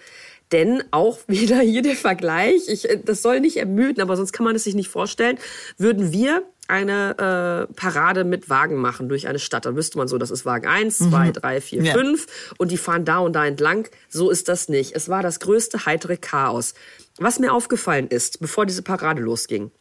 [0.51, 4.45] Denn auch wieder hier der Vergleich, ich, äh, das soll nicht ermüden, aber sonst kann
[4.45, 5.38] man es sich nicht vorstellen,
[5.77, 9.65] würden wir eine äh, Parade mit Wagen machen durch eine Stadt.
[9.65, 11.93] Dann wüsste man so, das ist Wagen 1, 2, 3, 4, Ja.
[11.93, 13.88] 5 und die fahren da und da entlang.
[14.08, 14.95] So ist das nicht.
[14.95, 16.75] Es war das größte heitere Chaos.
[17.17, 19.71] Was mir aufgefallen ist, bevor diese Parade losging,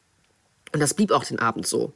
[0.72, 1.92] und das blieb auch den Abend so.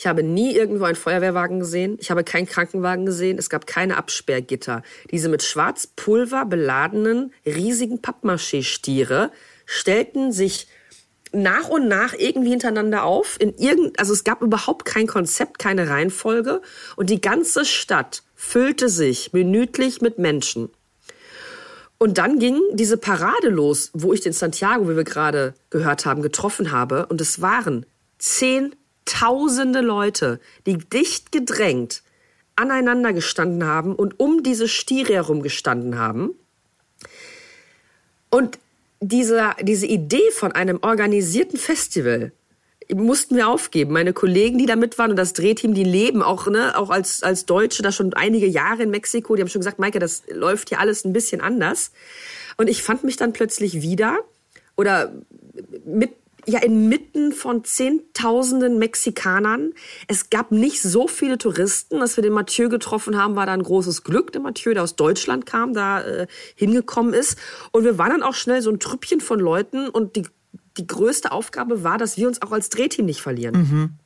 [0.00, 1.98] Ich habe nie irgendwo einen Feuerwehrwagen gesehen.
[2.00, 3.36] Ich habe keinen Krankenwagen gesehen.
[3.36, 4.82] Es gab keine Absperrgitter.
[5.10, 9.30] Diese mit Schwarzpulver beladenen riesigen Pappmaché-Stiere
[9.66, 10.68] stellten sich
[11.32, 13.36] nach und nach irgendwie hintereinander auf.
[13.40, 16.62] In irgend, also es gab überhaupt kein Konzept, keine Reihenfolge.
[16.96, 20.70] Und die ganze Stadt füllte sich minütlich mit Menschen.
[21.98, 26.22] Und dann ging diese Parade los, wo ich den Santiago, wie wir gerade gehört haben,
[26.22, 27.04] getroffen habe.
[27.04, 27.84] Und es waren
[29.10, 32.02] zehntausende Leute, die dicht gedrängt
[32.56, 36.34] aneinander gestanden haben und um diese Stiere herum gestanden haben.
[38.28, 38.58] Und
[39.00, 42.32] diese, diese Idee von einem organisierten Festival
[42.92, 43.92] mussten wir aufgeben.
[43.92, 47.22] Meine Kollegen, die da mit waren und das Drehteam, die leben auch, ne, auch als,
[47.22, 50.68] als Deutsche da schon einige Jahre in Mexiko, die haben schon gesagt, Maike, das läuft
[50.68, 51.92] hier alles ein bisschen anders.
[52.58, 54.18] Und ich fand mich dann plötzlich wieder
[54.76, 55.12] oder
[55.86, 56.10] mit
[56.46, 59.72] ja inmitten von Zehntausenden Mexikanern.
[60.08, 62.00] Es gab nicht so viele Touristen.
[62.00, 64.32] Dass wir den Mathieu getroffen haben, war da ein großes Glück.
[64.32, 67.38] Der Mathieu, der aus Deutschland kam, da äh, hingekommen ist.
[67.72, 69.88] Und wir waren dann auch schnell so ein Trüppchen von Leuten.
[69.88, 70.26] Und die,
[70.76, 73.54] die größte Aufgabe war, dass wir uns auch als Drehteam nicht verlieren.
[73.54, 73.99] Äh,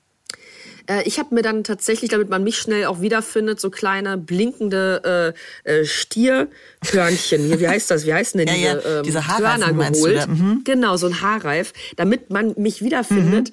[1.05, 5.35] ich habe mir dann tatsächlich, damit man mich schnell auch wiederfindet, so kleine blinkende
[5.67, 7.47] äh, äh, Stierhörnchen.
[7.47, 8.05] Hier, wie heißt das?
[8.07, 10.29] Wie heißen denn Ja, diese, ja, ähm, diese Haarreifen du geholt?
[10.29, 10.61] Mhm.
[10.65, 13.53] Genau, so ein Haarreif, damit man mich wiederfindet.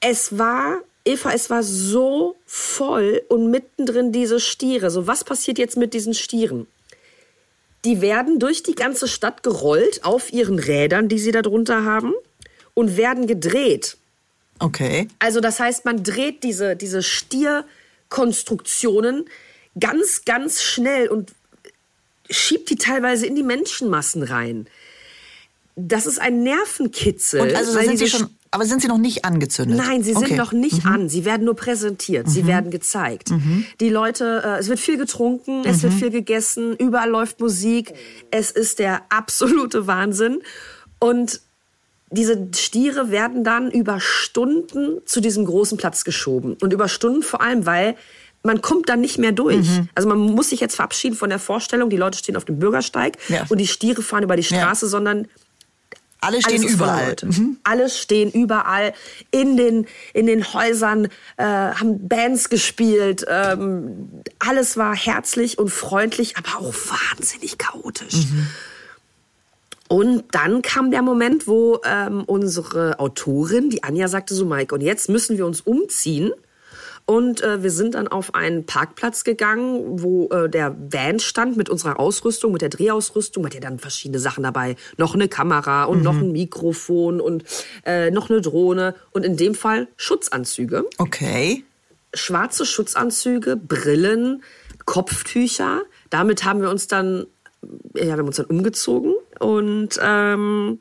[0.00, 4.90] Es war Eva, es war so voll und mittendrin diese Stiere.
[4.90, 6.66] So, was passiert jetzt mit diesen Stieren?
[7.84, 12.12] Die werden durch die ganze Stadt gerollt auf ihren Rädern, die sie da drunter haben,
[12.74, 13.96] und werden gedreht.
[14.60, 15.08] Okay.
[15.18, 19.24] Also das heißt, man dreht diese, diese Stierkonstruktionen
[19.78, 21.32] ganz, ganz schnell und
[22.28, 24.68] schiebt die teilweise in die Menschenmassen rein.
[25.76, 27.40] Das ist ein Nervenkitzel.
[27.40, 29.78] Und also sind sie schon, aber sind sie noch nicht angezündet?
[29.78, 30.32] Nein, sie sind okay.
[30.32, 30.38] Mhm.
[30.38, 31.08] noch nicht an.
[31.08, 32.28] Sie werden nur präsentiert.
[32.28, 33.30] Sie werden gezeigt.
[33.80, 35.82] Die Leute, äh, es wird viel getrunken, es Mhm.
[35.84, 37.94] wird viel gegessen, überall läuft Musik.
[38.30, 40.42] Es ist der absolute Wahnsinn.
[40.98, 41.40] Und
[42.10, 46.56] diese Stiere werden dann über Stunden zu diesem großen Platz geschoben.
[46.60, 47.96] Und über Stunden vor allem, weil
[48.42, 49.68] man kommt dann nicht mehr durch.
[49.68, 49.88] Mhm.
[49.94, 53.16] Also man muss sich jetzt verabschieden von der Vorstellung, die Leute stehen auf dem Bürgersteig
[53.28, 53.44] Ja.
[53.48, 54.60] und die Stiere fahren über die Ja.
[54.60, 55.28] Straße, sondern
[56.22, 57.16] Alle stehen überall.
[57.22, 57.58] Mhm.
[57.64, 58.92] Alles stehen überall
[59.30, 61.06] in den, in den Häusern,
[61.38, 63.24] äh, haben Bands gespielt.
[63.28, 68.14] Ähm, alles war herzlich und freundlich, aber auch wahnsinnig chaotisch.
[68.16, 68.46] Mhm.
[69.92, 74.82] Und dann kam der Moment, wo ähm, unsere Autorin, die Anja, sagte so, Mike, und
[74.82, 76.30] jetzt müssen wir uns umziehen.
[77.06, 81.68] Und äh, wir sind dann auf einen Parkplatz gegangen, wo äh, der Van stand mit
[81.68, 84.76] unserer Ausrüstung, mit der Drehausrüstung, hat ja dann verschiedene Sachen dabei.
[84.96, 87.42] Noch eine Kamera und noch ein Mikrofon und
[87.84, 90.84] äh, noch eine Drohne und in dem Fall Schutzanzüge.
[90.98, 91.64] Okay.
[92.14, 94.44] Schwarze Schutzanzüge, Brillen,
[94.84, 95.82] Kopftücher.
[96.10, 97.26] Damit haben wir uns dann,
[97.96, 100.78] ja, wir haben uns dann umgezogen und ähm,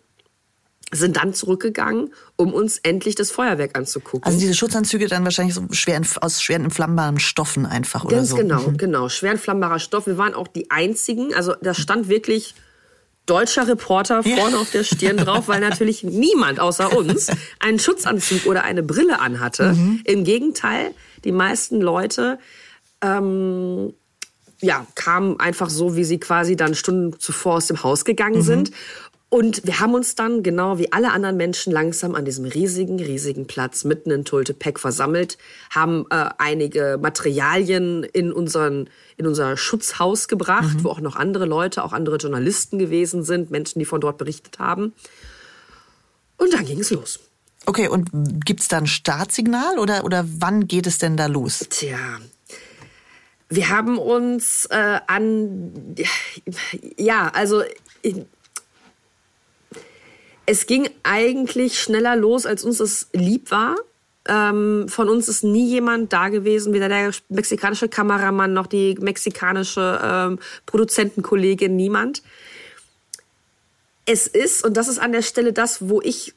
[0.91, 4.25] sind dann zurückgegangen, um uns endlich das Feuerwerk anzugucken.
[4.25, 8.35] Also diese Schutzanzüge dann wahrscheinlich so schwer, aus schweren entflammbaren Stoffen einfach oder Ganz so.
[8.37, 8.77] genau, Mhm.
[8.77, 9.09] genau.
[9.09, 10.07] Schwer entflammbarer Stoff.
[10.07, 12.55] Wir waren auch die einzigen, also da stand wirklich
[13.27, 17.27] deutscher Reporter vorne auf der Stirn drauf, weil natürlich niemand außer uns
[17.59, 19.73] einen Schutzanzug oder eine Brille anhatte.
[19.73, 20.01] Mhm.
[20.05, 22.39] Im Gegenteil, die meisten Leute
[23.01, 23.93] ähm,
[24.61, 28.71] ja, kamen einfach so, wie sie quasi dann Stunden zuvor aus dem Haus gegangen sind.
[29.29, 33.45] Und wir haben uns dann, genau wie alle anderen Menschen, langsam an diesem riesigen, riesigen
[33.45, 35.37] Platz mitten in Tultepec versammelt,
[35.69, 41.83] haben äh, einige Materialien in, unseren, in unser Schutzhaus gebracht, wo auch noch andere Leute,
[41.83, 44.93] auch andere Journalisten gewesen sind, Menschen, die von dort berichtet haben.
[46.37, 47.19] Und dann ging es los.
[47.67, 48.09] Okay, und
[48.45, 51.67] gibt's da ein Startsignal oder, oder wann geht es denn da los?
[51.69, 52.19] Tja,
[53.49, 55.95] wir haben uns äh, an,
[56.97, 57.63] ja, also
[60.45, 63.75] es ging eigentlich schneller los, als uns das lieb war.
[64.27, 69.99] Ähm, von uns ist nie jemand da gewesen, weder der mexikanische Kameramann noch die mexikanische
[70.03, 72.21] ähm, Produzentenkollegin, niemand.
[74.11, 76.33] Es ist, und das ist an der Stelle das, wo ich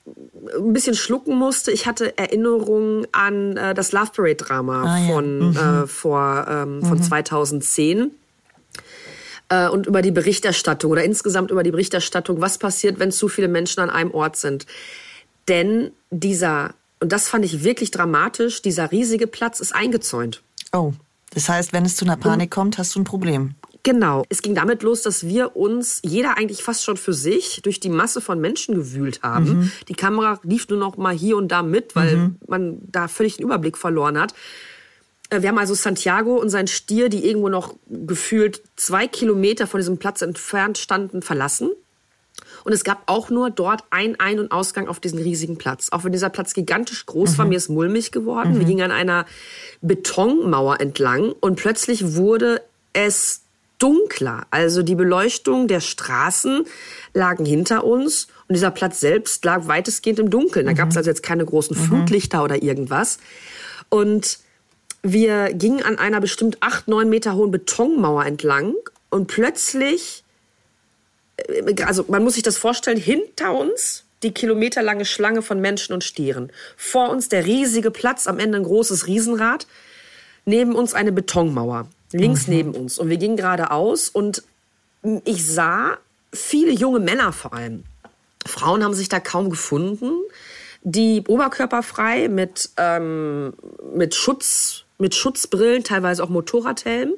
[0.58, 5.06] ein bisschen schlucken musste, ich hatte Erinnerungen an äh, das Love Parade-Drama Ah, ja.
[5.06, 8.10] von, äh, vor, ähm, von 2010
[9.48, 13.48] äh, und über die Berichterstattung oder insgesamt über die Berichterstattung, was passiert, wenn zu viele
[13.48, 14.66] Menschen an einem Ort sind.
[15.48, 20.42] Denn dieser, und das fand ich wirklich dramatisch, dieser riesige Platz ist eingezäunt.
[20.72, 20.92] Oh,
[21.32, 23.54] das heißt, wenn es zu einer Panik kommt, hast du ein Problem.
[23.84, 24.24] Genau.
[24.28, 27.88] Es ging damit los, dass wir uns, jeder eigentlich fast schon für sich, durch die
[27.88, 29.72] Masse von Menschen gewühlt haben.
[29.88, 33.46] Die Kamera lief nur noch mal hier und da mit, weil man da völlig den
[33.46, 34.34] Überblick verloren hat.
[35.30, 39.80] Äh, Wir haben also Santiago und sein Stier, die irgendwo noch gefühlt zwei Kilometer von
[39.80, 41.70] diesem Platz entfernt standen, verlassen.
[42.64, 45.88] Und es gab auch nur dort einen Ein- und Ausgang auf diesen riesigen Platz.
[45.90, 48.58] Auch wenn dieser Platz gigantisch groß war, mir ist mulmig geworden.
[48.58, 49.26] Wir gingen an einer
[49.80, 53.42] Betonmauer entlang und plötzlich wurde es
[53.82, 54.46] dunkler.
[54.50, 56.64] Also die Beleuchtung der Straßen
[57.14, 60.66] lagen hinter uns und dieser Platz selbst lag weitestgehend im Dunkeln.
[60.66, 63.18] Da gab es also jetzt keine großen Flutlichter oder irgendwas.
[63.88, 64.38] Und
[65.02, 68.74] wir gingen an einer bestimmt acht, neun Meter hohen Betonmauer entlang
[69.10, 70.22] und plötzlich
[71.84, 76.52] also man muss sich das vorstellen, hinter uns die kilometerlange Schlange von Menschen und Stieren.
[76.76, 79.66] Vor uns der riesige Platz, am Ende ein großes Riesenrad.
[80.44, 81.88] Neben uns eine Betonmauer.
[82.12, 82.98] Links neben uns.
[82.98, 84.42] Und wir gingen geradeaus und
[85.24, 85.98] ich sah
[86.32, 87.84] viele junge Männer vor allem.
[88.46, 90.12] Frauen haben sich da kaum gefunden.
[90.84, 93.52] Die oberkörperfrei mit, ähm,
[93.94, 97.14] mit, Schutz, mit Schutzbrillen, teilweise auch Motorradhelm,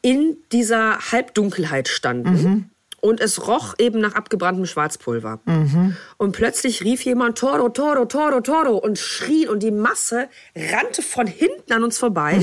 [0.00, 2.70] in dieser Halbdunkelheit standen.
[3.04, 5.40] Und es roch eben nach abgebranntem Schwarzpulver.
[6.18, 11.26] Und plötzlich rief jemand Toro, Toro, Toro, Toro und schrie und die Masse rannte von
[11.26, 12.38] hinten an uns vorbei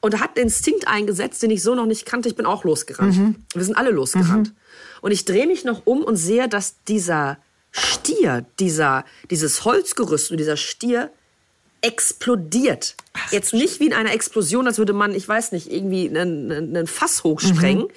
[0.00, 2.28] und hat einen Instinkt eingesetzt, den ich so noch nicht kannte.
[2.28, 3.16] Ich bin auch losgerannt.
[3.52, 4.54] Wir sind alle losgerannt.
[5.02, 7.38] Und ich drehe mich noch um und sehe, dass dieser
[7.72, 11.10] Stier, dieser, dieses Holzgerüst und dieser Stier
[11.82, 12.96] explodiert.
[13.30, 16.86] Jetzt nicht wie in einer Explosion, als würde man, ich weiß nicht, irgendwie einen, einen
[16.86, 17.84] Fass hochsprengen.
[17.84, 17.90] Mhm.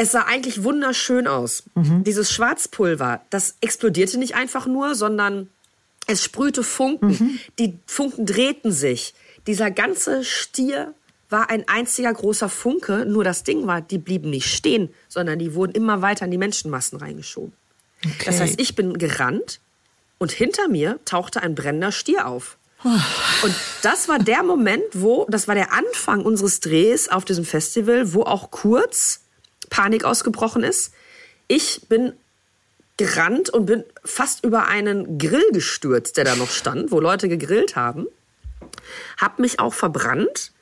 [0.00, 1.64] Es sah eigentlich wunderschön aus.
[1.74, 2.04] Mhm.
[2.04, 5.48] Dieses Schwarzpulver, das explodierte nicht einfach nur, sondern
[6.06, 7.08] es sprühte Funken.
[7.08, 7.38] Mhm.
[7.58, 9.12] Die Funken drehten sich.
[9.48, 10.94] Dieser ganze Stier
[11.30, 13.06] war ein einziger großer Funke.
[13.06, 16.38] Nur das Ding war, die blieben nicht stehen, sondern die wurden immer weiter in die
[16.38, 17.52] Menschenmassen reingeschoben.
[18.24, 18.38] Das Okay.
[18.44, 19.58] heißt, ich bin gerannt
[20.18, 22.56] und hinter mir tauchte ein brennender Stier auf.
[22.84, 28.14] Und das war der Moment, wo, das war der Anfang unseres Drehs auf diesem Festival,
[28.14, 29.22] wo auch kurz
[29.70, 30.92] Panik ausgebrochen ist.
[31.46, 32.12] Ich bin
[32.96, 37.76] gerannt und bin fast über einen Grill gestürzt, der da noch stand, wo Leute gegrillt
[37.76, 38.06] haben.
[39.16, 40.52] Hab mich auch verbrannt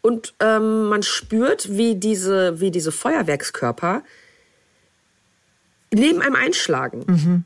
[0.00, 4.02] und ähm, man spürt, wie diese, wie diese Feuerwerkskörper
[5.92, 7.44] neben einem einschlagen.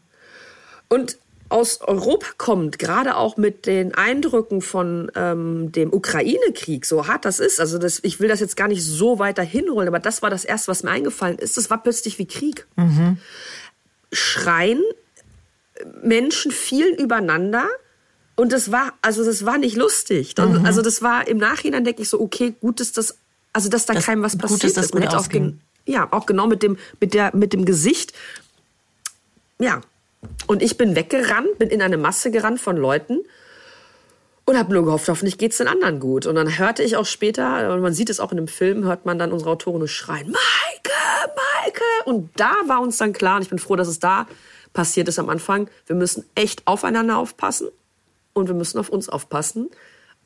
[0.88, 7.24] Und aus Europa kommt, gerade auch mit den Eindrücken von ähm, dem Ukraine-Krieg, so hart
[7.24, 10.22] das ist, also das, ich will das jetzt gar nicht so weiter hinholen, aber das
[10.22, 12.66] war das Erste, was mir eingefallen ist, das war plötzlich wie Krieg.
[14.12, 14.82] Schreien,
[16.02, 17.66] Menschen fielen übereinander
[18.34, 20.34] und das war, also das war nicht lustig.
[20.34, 23.16] Das- Also das war im Nachhinein denke ich so, okay, gut ist das,
[23.52, 24.94] also dass da Das- keinem was passiert ist.
[24.94, 25.28] Man hätte auch
[25.88, 28.12] ja, auch genau mit dem, mit der, mit dem Gesicht.
[29.60, 29.80] Ja.
[30.46, 33.20] Und ich bin weggerannt, bin in eine Masse gerannt von Leuten
[34.44, 36.26] und habe nur gehofft, hoffentlich geht's den anderen gut.
[36.26, 39.04] Und dann hörte ich auch später, und man sieht es auch in dem Film, hört
[39.04, 41.32] man dann unsere Autorin nur schreien, Maike,
[41.64, 41.82] Maike.
[42.04, 44.26] Und da war uns dann klar, und ich bin froh, dass es da
[44.72, 47.68] passiert ist am Anfang, wir müssen echt aufeinander aufpassen
[48.34, 49.70] und wir müssen auf uns aufpassen.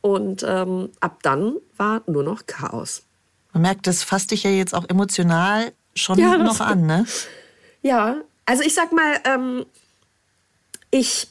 [0.03, 3.03] Und ähm, ab dann war nur noch Chaos.
[3.53, 7.07] Man merkt, das fasst dich ja jetzt auch emotional schon Ja, noch an, ne?
[7.83, 9.67] Ja, also ich sag mal, ähm,
[10.91, 11.29] ich,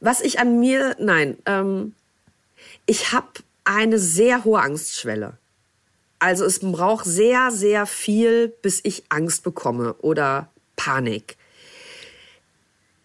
[0.00, 1.94] was ich an mir, nein, ähm,
[2.86, 3.28] ich habe
[3.64, 5.38] eine sehr hohe Angstschwelle.
[6.18, 11.36] Also es braucht sehr, sehr viel, bis ich Angst bekomme oder Panik.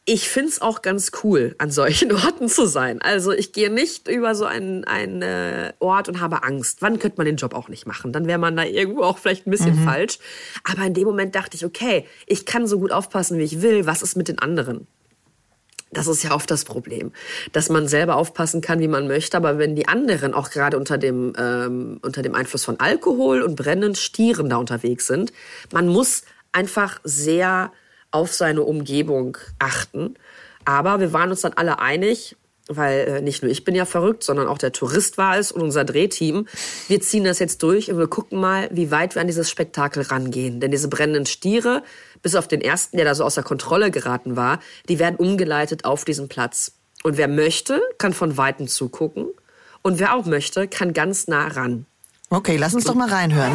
[0.06, 3.02] Ich find's auch ganz cool, an solchen Orten zu sein.
[3.02, 6.82] Also ich gehe nicht über so einen, einen äh, Ort und habe Angst.
[6.82, 8.12] Wann könnte man den Job auch nicht machen?
[8.12, 10.20] Dann wäre man da irgendwo auch vielleicht ein bisschen falsch.
[10.66, 13.86] Aber in dem Moment dachte ich, okay, ich kann so gut aufpassen, wie ich will.
[13.86, 14.88] Was ist mit den anderen?
[15.94, 17.12] Das ist ja oft das Problem,
[17.52, 20.98] dass man selber aufpassen kann, wie man möchte, aber wenn die anderen auch gerade unter
[20.98, 25.32] dem ähm, unter dem Einfluss von Alkohol und brennenden Stieren da unterwegs sind,
[25.72, 27.72] man muss einfach sehr
[28.14, 30.16] auf seine Umgebung achten.
[30.66, 34.24] Aber wir waren uns dann alle einig, weil äh, nicht nur ich bin ja verrückt,
[34.24, 36.48] sondern auch der Tourist war es und unser Drehteam.
[36.88, 40.04] Wir ziehen das jetzt durch und wir gucken mal, wie weit wir an dieses Spektakel
[40.04, 40.62] rangehen.
[40.62, 41.84] Denn diese brennenden Stiere,
[42.22, 46.06] bis auf den ersten, der da so außer Kontrolle geraten war, die werden umgeleitet auf
[46.06, 46.74] diesen Platz.
[47.04, 49.28] Und wer möchte, kann von Weitem zugucken.
[49.82, 51.86] Und wer auch möchte, kann ganz nah ran.
[52.30, 53.52] Okay, lass uns doch mal reinhören.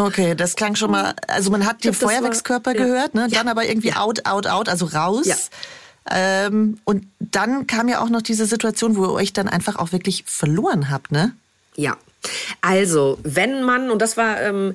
[0.00, 2.84] Okay, das klang schon mal, also man hat war- Feuerwerkskörper ja.
[2.84, 3.28] gehört, ne?
[3.30, 3.38] Ja.
[3.38, 5.26] Dann aber irgendwie out, out, out, also raus.
[5.26, 5.36] Ja.
[6.10, 9.92] Ähm, und dann kam ja auch noch diese Situation, wo ihr euch dann einfach auch
[9.92, 11.32] wirklich verloren habt, ne?
[11.76, 11.96] Ja.
[12.62, 14.74] Also, wenn man, und das war, ähm,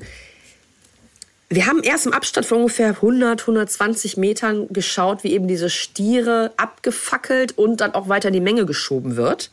[1.50, 6.54] wir haben erst im Abstand von ungefähr 100, 120 Metern geschaut, wie eben diese Stiere
[6.58, 9.52] abgefackelt und dann auch weiter in die Menge geschoben wird.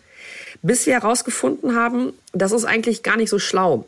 [0.62, 3.86] Bis wir herausgefunden haben, das ist eigentlich gar nicht so schlau.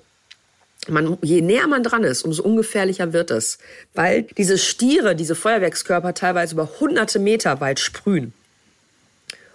[0.88, 3.58] Man, je näher man dran ist, umso ungefährlicher wird es.
[3.94, 8.34] Weil diese Stiere, diese Feuerwerkskörper teilweise über hunderte Meter weit sprühen.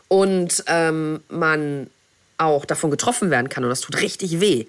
[0.07, 1.89] Und ähm, man
[2.37, 4.65] auch davon getroffen werden kann und das tut richtig weh.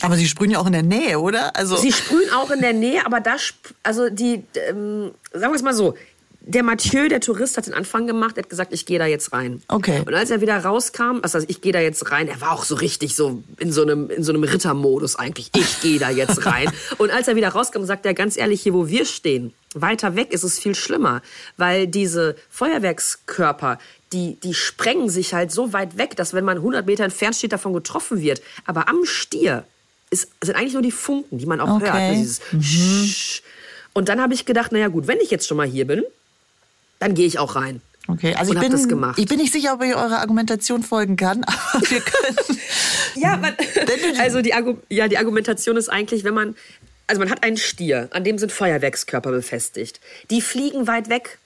[0.00, 1.54] Aber sie sprühen ja auch in der Nähe, oder?
[1.54, 3.36] Also Sie sprühen auch in der Nähe, aber da,
[3.82, 5.96] also die, ähm, sagen wir es mal so,
[6.44, 9.32] der Mathieu, der Tourist, hat den Anfang gemacht, er hat gesagt, ich gehe da jetzt
[9.32, 9.62] rein.
[9.68, 10.02] Okay.
[10.04, 12.74] Und als er wieder rauskam, also ich gehe da jetzt rein, er war auch so
[12.74, 16.68] richtig so in so einem, in so einem Rittermodus eigentlich, ich gehe da jetzt rein.
[16.98, 20.32] Und als er wieder rauskam, sagt er ganz ehrlich, hier wo wir stehen, weiter weg
[20.32, 21.22] ist es viel schlimmer,
[21.56, 23.78] weil diese Feuerwerkskörper,
[24.12, 27.52] die, die sprengen sich halt so weit weg, dass wenn man 100 Meter entfernt steht,
[27.52, 28.42] davon getroffen wird.
[28.66, 29.64] Aber am Stier
[30.10, 31.84] ist, sind eigentlich nur die Funken, die man auch Okay.
[31.86, 31.94] hört.
[31.94, 33.42] ne, Dieses Sch-
[33.94, 36.02] Und dann habe ich gedacht, naja gut, wenn ich jetzt schon mal hier bin,
[37.02, 37.80] dann gehe ich auch rein.
[38.08, 41.90] Okay, also ich bin, ich bin nicht sicher, ob ich eurer Argumentation folgen kann, aber
[41.90, 42.58] wir können.
[43.14, 43.54] Ja, man,
[44.20, 44.54] also die,
[44.88, 46.56] ja, die Argumentation ist eigentlich, wenn man,
[47.06, 50.00] also man hat einen Stier, an dem sind Feuerwerkskörper befestigt.
[50.30, 51.38] Die fliegen weit weg.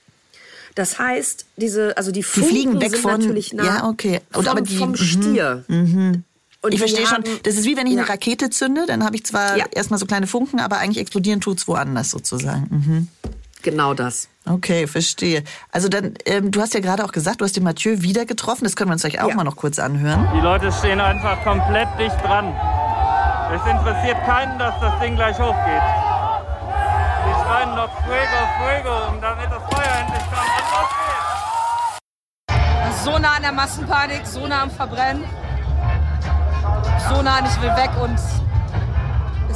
[0.76, 3.18] Das heißt, diese, also die Die fliegen weg sind von.
[3.20, 4.20] natürlich nah ja, okay.
[4.32, 4.96] Und vom, aber die, vom mhm.
[4.96, 5.64] Stier.
[5.68, 7.16] Und Ich verstehe schon.
[7.24, 8.00] haben- Das ist wie wenn ich Ja.
[8.02, 9.64] eine Rakete zünde, dann habe ich zwar Ja.
[9.74, 12.66] erstmal so kleine Funken, aber eigentlich explodieren tut's woanders sozusagen.
[12.70, 13.08] Mhm.
[13.62, 14.28] Genau das.
[14.48, 15.42] Okay, verstehe.
[15.72, 18.62] Also dann, ähm, du hast ja gerade auch gesagt, du hast den Mathieu wieder getroffen.
[18.64, 19.34] Das können wir uns gleich auch Ja.
[19.34, 20.28] mal noch kurz anhören.
[20.34, 22.54] Die Leute stehen einfach komplett dicht dran.
[23.52, 25.82] Es interessiert keinen, dass das Ding gleich hochgeht.
[27.26, 31.22] Die schreien noch Fuego, Fuego, und damit das Feuer endlich kommt und losgeht.
[33.04, 35.24] So nah an der Massenpanik, so nah am Verbrennen.
[37.08, 38.40] So nah und ich will weg und es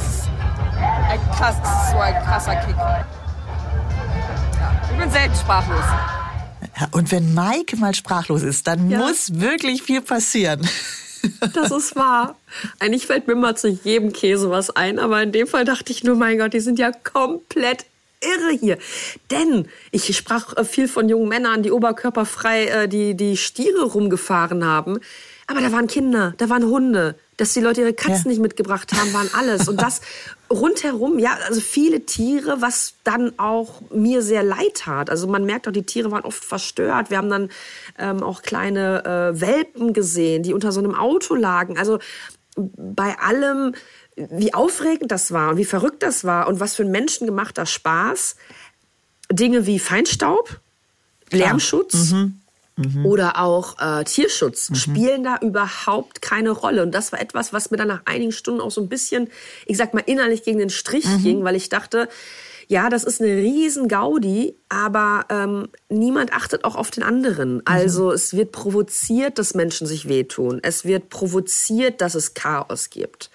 [0.03, 0.29] ist
[1.09, 2.75] ein krass, es ist so ein krasser Kick.
[5.01, 5.83] Bin selten sprachlos.
[6.91, 8.99] Und wenn Mike mal sprachlos ist, dann Ja.
[8.99, 10.61] muss wirklich viel passieren.
[11.53, 12.35] Das ist wahr.
[12.79, 16.03] Eigentlich fällt mir mal zu jedem Käse was ein, aber in dem Fall dachte ich
[16.03, 17.85] nur, mein Gott, die sind ja komplett
[18.21, 18.77] irre hier.
[19.29, 24.65] Denn ich sprach äh, viel von jungen Männern, die oberkörperfrei äh, die, die Stiere rumgefahren
[24.65, 24.99] haben.
[25.51, 27.15] Aber da waren Kinder, da waren Hunde.
[27.37, 28.27] Dass die Leute ihre Katzen Ja.
[28.29, 29.67] nicht mitgebracht haben, waren alles.
[29.67, 30.01] Und das
[30.49, 35.09] rundherum, ja, also viele Tiere, was dann auch mir sehr leid tat.
[35.09, 37.09] Also man merkt auch, die Tiere waren oft verstört.
[37.09, 37.49] Wir haben dann
[37.97, 41.77] ähm, auch kleine äh, Welpen gesehen, die unter so einem Auto lagen.
[41.79, 41.97] Also
[42.55, 43.73] bei allem,
[44.15, 48.35] wie aufregend das war und wie verrückt das war und was für ein menschengemachter Spaß,
[49.31, 50.59] Dinge wie Feinstaub,
[51.31, 52.13] Lärmschutz
[53.03, 56.83] oder auch äh, Tierschutz spielen da überhaupt keine Rolle.
[56.83, 59.29] Und das war etwas, was mir dann nach einigen Stunden auch so ein bisschen,
[59.65, 62.07] ich sag mal, innerlich gegen den Strich ging, weil ich dachte,
[62.71, 67.61] ja, das ist eine riesen Gaudi, aber ähm, niemand achtet auch auf den anderen.
[67.65, 70.59] Also es wird provoziert, dass Menschen sich wehtun.
[70.63, 73.29] Es wird provoziert, dass es Chaos gibt.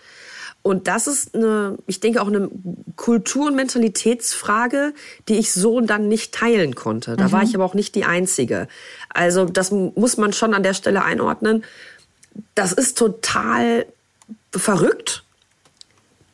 [0.67, 2.51] Und das ist eine, ich denke auch eine
[2.97, 4.95] Kultur- und Mentalitätsfrage,
[5.29, 7.15] die ich so dann nicht teilen konnte.
[7.17, 8.67] Da war ich aber auch nicht die Einzige.
[9.11, 11.63] Also das muss man schon an der Stelle einordnen.
[12.57, 13.87] Das ist total
[14.51, 15.23] verrückt.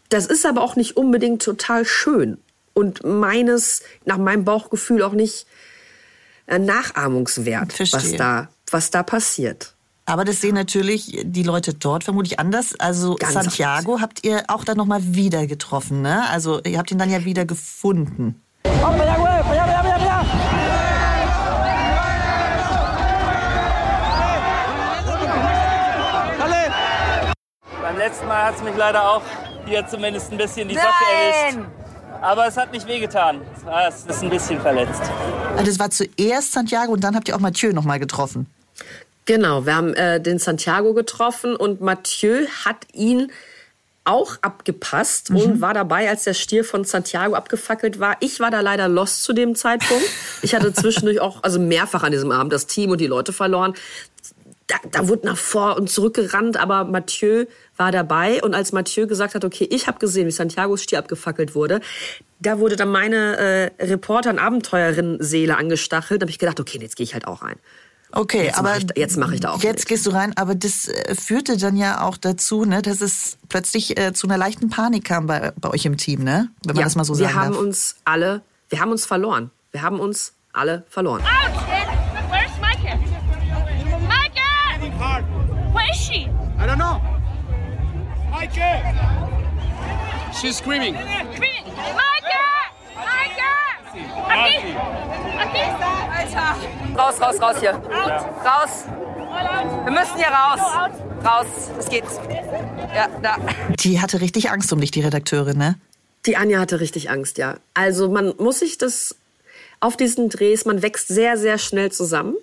[0.08, 2.38] Das ist aber auch nicht unbedingt total schön.
[2.72, 5.46] Und meines, nach meinem Bauchgefühl auch nicht
[6.46, 8.16] äh, nachahmungswert, was Verstehe.
[8.16, 9.71] da, was da passiert.
[10.04, 12.74] Aber das sehen natürlich die Leute dort vermutlich anders.
[12.78, 16.28] Also Ganz Santiago habt ihr auch dann nochmal wieder getroffen, ne?
[16.30, 18.42] Also ihr habt ihn dann ja wieder gefunden.
[27.80, 29.22] Beim letzten Mal hat es mich leider auch
[29.66, 31.58] hier zumindest ein bisschen die Socke erwischt.
[32.20, 33.40] Aber es hat nicht wehgetan.
[33.56, 35.02] Es war- Es ist ein bisschen verletzt.
[35.56, 38.46] Also das war zuerst Santiago und dann habt ihr auch Mathieu nochmal getroffen.
[39.24, 43.30] Genau, wir haben äh, den Santiago getroffen und Mathieu hat ihn
[44.04, 48.16] auch abgepasst und war dabei, als der Stier von Santiago abgefackelt war.
[48.18, 50.04] Ich war da leider lost zu dem Zeitpunkt.
[50.42, 53.74] Ich hatte zwischendurch auch, also mehrfach an diesem Abend, das Team und die Leute verloren.
[54.66, 57.46] Da, da wurde nach vor und zurück gerannt, aber Mathieu
[57.76, 58.42] war dabei.
[58.42, 61.80] Und als Mathieu gesagt hat, okay, ich habe gesehen, wie Santiagos Stier abgefackelt wurde,
[62.40, 66.22] da wurde dann meine äh, Reporter- und Abenteuerinnen-Seele angestachelt.
[66.22, 67.56] Da habe ich gedacht, okay, jetzt gehe ich halt auch rein.
[68.14, 69.88] Okay, Jetzt aber mach ich da- jetzt mach ich da auch Jetzt mit.
[69.88, 73.98] gehst du rein, aber das äh, führte dann ja auch dazu, ne, dass es plötzlich
[73.98, 76.48] äh, zu einer leichten Panik kam bei, bei euch im Team, ne?
[76.64, 77.62] Wenn man das mal so wir sagen haben darf.
[77.62, 79.50] uns alle, wir haben uns verloren.
[79.70, 81.22] Wir haben uns alle verloren.
[81.22, 81.62] Ouch!
[82.30, 82.98] Where's Micah?
[84.06, 85.22] Micah!
[85.72, 86.28] Where is she?
[86.60, 87.00] I don't know.
[88.30, 88.82] Micah!
[90.38, 90.94] She's screaming.
[90.94, 91.64] Screaming!
[96.14, 96.56] Alter!
[96.96, 97.72] Raus, raus, raus hier.
[97.72, 98.84] Raus!
[99.84, 100.60] Wir müssen hier raus!
[101.24, 101.46] Raus!
[101.78, 102.04] Es geht.
[102.94, 103.36] Ja, da.
[103.80, 105.78] Die hatte richtig Angst um dich, die Redakteurin, ne?
[106.26, 107.56] Die Anja hatte richtig Angst, ja.
[107.74, 109.14] Also man muss sich das
[109.80, 112.34] auf diesen Drehs, man wächst sehr, sehr schnell zusammen.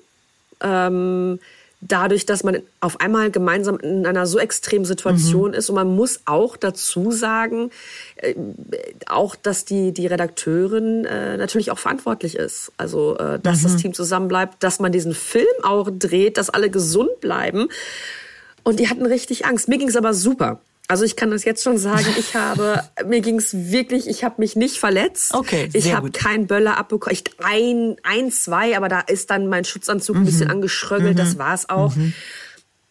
[0.61, 1.39] Ähm,
[1.81, 5.69] dadurch, dass man auf einmal gemeinsam in einer so extremen Situation ist.
[5.69, 7.71] Und man muss auch dazu sagen,
[8.17, 8.35] äh,
[9.07, 12.71] auch, dass die, die Redakteurin äh, natürlich auch verantwortlich ist.
[12.77, 17.21] Also, äh, dass das Team zusammenbleibt, dass man diesen Film auch dreht, dass alle gesund
[17.21, 17.69] bleiben.
[18.63, 19.69] Und die hatten richtig Angst.
[19.69, 20.59] Mir ging's aber super.
[20.89, 24.55] Also ich kann das jetzt schon sagen, ich habe, mir ging's wirklich, ich habe mich
[24.55, 25.33] nicht verletzt.
[25.35, 26.15] Okay, Ich sehr habe gut.
[26.17, 27.13] keinen Böller abbekommen.
[27.15, 30.25] Ich, ein, ein, zwei, aber da ist dann mein Schutzanzug ein Mhm.
[30.25, 31.93] bisschen angeschröggelt, das war's auch.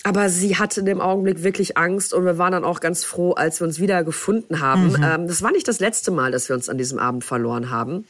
[0.04, 3.32] Aber sie hatte in dem Augenblick wirklich Angst und wir waren dann auch ganz froh,
[3.32, 4.90] als wir uns wieder gefunden haben.
[4.92, 5.02] Mhm.
[5.02, 8.06] Ähm, das war nicht das letzte Mal, dass wir uns an diesem Abend verloren haben.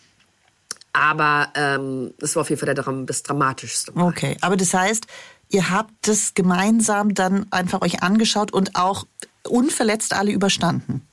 [0.92, 3.92] Aber ähm, das war auf jeden Fall der, das Dramatischste.
[3.92, 4.08] Mal.
[4.08, 5.06] Okay, aber das heißt,
[5.48, 9.06] ihr habt das gemeinsam dann einfach euch angeschaut und auch
[9.46, 11.06] unverletzt alle überstanden.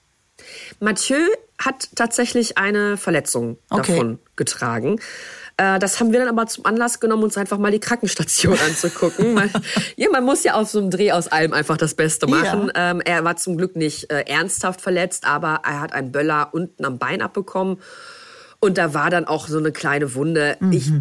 [0.79, 1.17] Mathieu
[1.57, 3.93] hat tatsächlich eine Verletzung Okay.
[3.93, 4.99] davon getragen.
[5.57, 9.35] Äh, das haben wir dann aber zum Anlass genommen, uns einfach mal die Krankenstation anzugucken.
[9.35, 9.49] Weil,
[9.95, 12.71] ja, man muss ja auf so einem Dreh aus allem einfach das Beste machen.
[12.75, 12.91] Ja.
[12.91, 16.83] Ähm, er war zum Glück nicht äh, ernsthaft verletzt, aber er hat einen Böller unten
[16.83, 17.77] am Bein abbekommen.
[18.59, 20.57] Und da war dann auch so eine kleine Wunde.
[20.71, 20.91] Ich,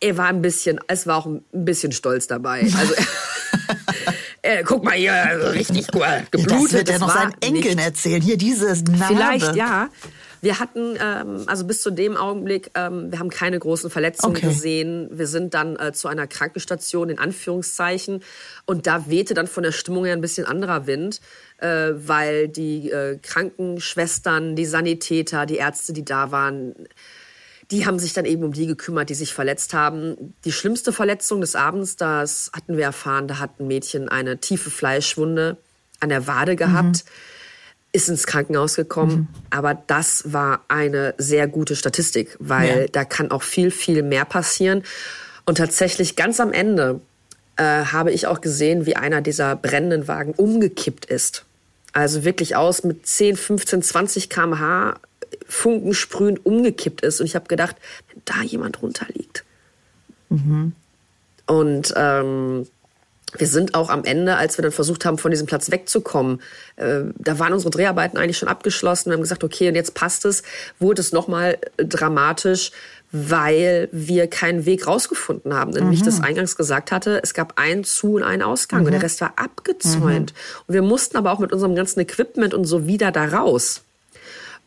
[0.00, 2.62] er war ein bisschen, es war auch ein bisschen stolz dabei.
[2.62, 2.94] Also,
[4.42, 5.12] äh, guck mal hier,
[5.54, 6.28] richtig geblutet.
[6.50, 8.22] das wird er noch seinen Enkeln nicht- erzählen.
[8.22, 9.04] Hier dieses Narbe.
[9.14, 9.88] Vielleicht ja.
[10.42, 14.46] Wir hatten, ähm, also bis zu dem Augenblick, ähm, wir haben keine großen Verletzungen Okay.
[14.46, 15.10] gesehen.
[15.12, 18.22] Wir sind dann äh, zu einer Krankenstation in Anführungszeichen
[18.64, 21.20] und da wehte dann von der Stimmung her ein bisschen anderer Wind,
[21.58, 26.74] äh, weil die äh, Krankenschwestern, die Sanitäter, die Ärzte, die da waren,
[27.70, 30.34] die haben sich dann eben um die gekümmert, die sich verletzt haben.
[30.44, 34.70] Die schlimmste Verletzung des Abends, das hatten wir erfahren, da hat ein Mädchen eine tiefe
[34.70, 35.56] Fleischwunde
[36.00, 37.04] an der Wade gehabt,
[37.92, 39.28] ist ins Krankenhaus gekommen.
[39.50, 42.86] Aber das war eine sehr gute Statistik, weil Ja.
[42.88, 44.82] da kann auch viel, viel mehr passieren.
[45.44, 47.00] Und tatsächlich ganz am Ende
[47.56, 51.44] äh, habe ich auch gesehen, wie einer dieser brennenden Wagen umgekippt ist.
[51.92, 54.94] Also wirklich aus mit 10, 15, 20 km/h
[55.50, 57.20] funkensprühend umgekippt ist.
[57.20, 57.76] Und ich habe gedacht,
[58.08, 59.44] wenn da jemand runterliegt.
[61.46, 62.66] Und ähm,
[63.36, 66.40] wir sind auch am Ende, als wir dann versucht haben, von diesem Platz wegzukommen,
[66.76, 69.10] äh, da waren unsere Dreharbeiten eigentlich schon abgeschlossen.
[69.10, 70.42] Wir haben gesagt, okay, und jetzt passt es,
[70.78, 72.70] wurde es nochmal dramatisch,
[73.12, 75.72] weil wir keinen Weg rausgefunden haben.
[75.72, 78.92] Denn wie ich das eingangs gesagt hatte, es gab einen Zu- und einen Ausgang und
[78.92, 80.32] der Rest war abgezäunt.
[80.68, 83.82] Und wir mussten aber auch mit unserem ganzen Equipment und so wieder da raus.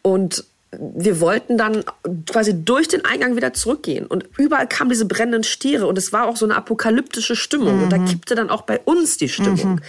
[0.01, 0.43] Und
[0.79, 1.83] wir wollten dann
[2.29, 4.05] quasi durch den Eingang wieder zurückgehen.
[4.05, 5.87] Und überall kamen diese brennenden Stiere.
[5.87, 7.83] Und es war auch so eine apokalyptische Stimmung.
[7.83, 9.81] Und da kippte dann auch bei uns die Stimmung.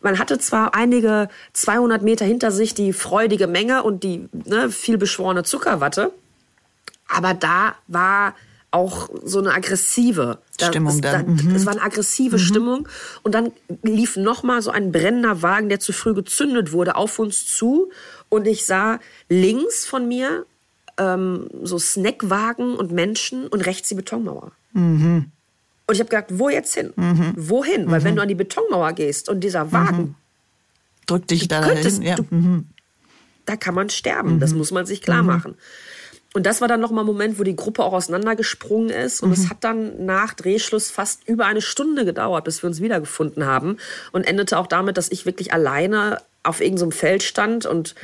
[0.00, 4.98] Man hatte zwar einige 200 Meter hinter sich die freudige Menge und die ne, viel
[4.98, 6.12] beschworene Zuckerwatte.
[7.08, 8.34] Aber da war
[8.70, 11.26] auch so eine aggressive da, Stimmung es, dann.
[11.26, 11.48] Mhm.
[11.50, 12.88] Da, Es war eine aggressive Stimmung.
[13.22, 17.18] Und dann lief noch mal so ein brennender Wagen, der zu früh gezündet wurde, auf
[17.18, 17.90] uns zu.
[18.30, 20.46] Und ich sah links von mir
[20.96, 24.52] ähm, so Snackwagen und Menschen und rechts die Betonmauer.
[25.86, 26.92] Und ich habe gedacht, wo jetzt hin?
[27.36, 27.90] Wohin?
[27.90, 30.14] Weil wenn du an die Betonmauer gehst und dieser Wagen
[31.06, 32.02] Drück dich da hin.
[32.02, 32.16] Ja.
[32.30, 32.66] Mhm.
[33.46, 34.38] da kann man sterben.
[34.38, 35.56] Das muss man sich klar machen.
[36.32, 39.20] Und das war dann nochmal ein Moment, wo die Gruppe auch auseinandergesprungen ist.
[39.20, 43.46] Und es hat dann nach Drehschluss fast über eine Stunde gedauert, bis wir uns wiedergefunden
[43.46, 43.78] haben.
[44.12, 47.66] Und endete auch damit, dass ich wirklich alleine auf irgendeinem Feld stand.
[47.66, 47.96] Und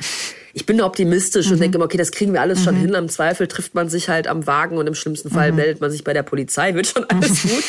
[0.53, 2.93] ich bin optimistisch und denke, immer, okay, das kriegen wir alles schon hin.
[2.93, 6.03] Im Zweifel trifft man sich halt am Wagen und im schlimmsten Fall meldet man sich
[6.03, 6.73] bei der Polizei.
[6.75, 7.63] Wird schon alles gut.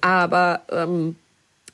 [0.00, 1.16] Aber ähm,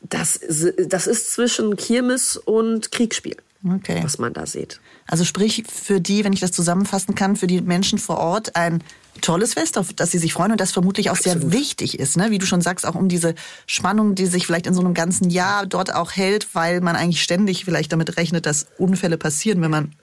[0.02, 0.40] das,
[0.88, 4.00] das ist zwischen Kirmes und Kriegsspiel, Okay.
[4.02, 4.80] was man da sieht.
[5.06, 8.82] Also sprich für die, wenn ich das zusammenfassen kann, für die Menschen vor Ort ein
[9.20, 11.54] tolles Fest, auf das sie sich freuen und das vermutlich auch sehr Absolut.
[11.54, 12.30] wichtig ist, ne?
[12.30, 13.34] wie du schon sagst, auch um diese
[13.66, 17.22] Spannung, die sich vielleicht in so einem ganzen Jahr dort auch hält, weil man eigentlich
[17.22, 19.94] ständig vielleicht damit rechnet, dass Unfälle passieren, wenn man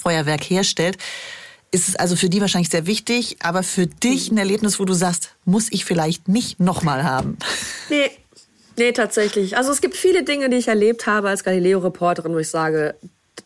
[0.00, 0.98] Feuerwerk herstellt.
[1.72, 4.94] Ist es also für die wahrscheinlich sehr wichtig, aber für dich ein Erlebnis, wo du
[4.94, 7.36] sagst, muss ich vielleicht nicht nochmal haben.
[7.90, 8.10] Nee,
[8.78, 9.56] nee, tatsächlich.
[9.56, 12.94] Also es gibt viele Dinge, die ich erlebt habe als Galileo-Reporterin, wo ich sage,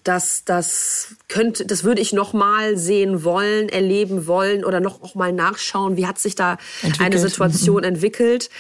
[0.05, 5.15] das, das könnte, das würde ich noch mal sehen wollen, erleben wollen oder noch, noch
[5.15, 5.97] mal nachschauen.
[5.97, 7.01] Wie hat sich da Entwickelt.
[7.01, 8.51] eine Situation entwickelt?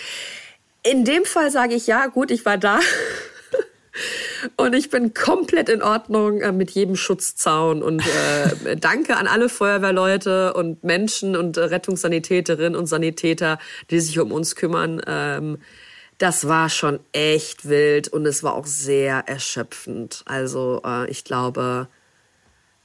[0.83, 2.81] In dem Fall sage ich ja, gut, ich war da.
[4.57, 7.83] Und ich bin komplett in Ordnung äh, mit jedem Schutzzaun.
[7.83, 8.03] Und
[8.64, 13.59] äh, danke an alle Feuerwehrleute und Menschen und äh, Rettungssanitäterinnen und Sanitäter,
[13.91, 15.03] die sich um uns kümmern.
[15.07, 15.59] Ähm,
[16.20, 20.22] das war schon echt wild und es war auch sehr erschöpfend.
[20.26, 21.88] Also äh, ich glaube,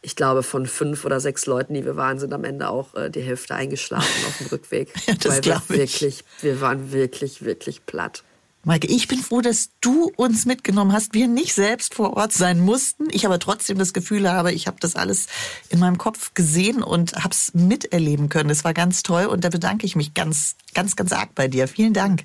[0.01, 3.09] ich glaube, von fünf oder sechs Leuten, die wir waren, sind am Ende auch äh,
[3.09, 4.93] die Hälfte eingeschlafen auf dem Rückweg.
[5.07, 5.69] Ja, das weil wir ich.
[5.69, 8.23] wirklich, wir waren wirklich, wirklich platt.
[8.63, 11.13] Maike, ich bin froh, dass du uns mitgenommen hast.
[11.13, 13.07] Wir nicht selbst vor Ort sein mussten.
[13.11, 15.27] Ich aber trotzdem das Gefühl habe, ich habe das alles
[15.69, 18.47] in meinem Kopf gesehen und habe es miterleben können.
[18.47, 21.67] Das war ganz toll und da bedanke ich mich ganz, ganz, ganz arg bei dir.
[21.67, 22.23] Vielen Dank.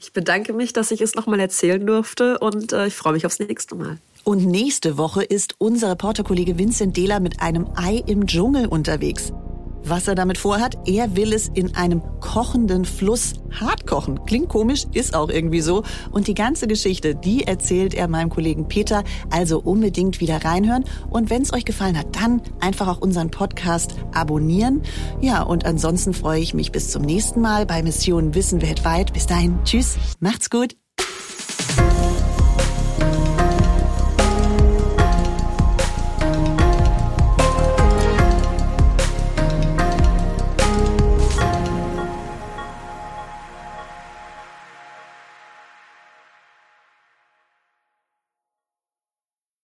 [0.00, 3.40] Ich bedanke mich, dass ich es nochmal erzählen durfte und äh, ich freue mich aufs
[3.40, 3.98] nächste Mal.
[4.22, 9.32] Und nächste Woche ist unser Reporterkollege Vincent Dehler mit einem Ei im Dschungel unterwegs.
[9.84, 14.24] Was er damit vorhat, er will es in einem kochenden Fluss hart kochen.
[14.26, 15.82] Klingt komisch, ist auch irgendwie so.
[16.10, 19.04] Und die ganze Geschichte, die erzählt er meinem Kollegen Peter.
[19.30, 20.84] Also unbedingt wieder reinhören.
[21.10, 24.82] Und wenn es euch gefallen hat, dann einfach auch unseren Podcast abonnieren.
[25.20, 29.12] Ja, und ansonsten freue ich mich bis zum nächsten Mal bei Mission Wissen weltweit.
[29.12, 30.76] Bis dahin, tschüss, macht's gut.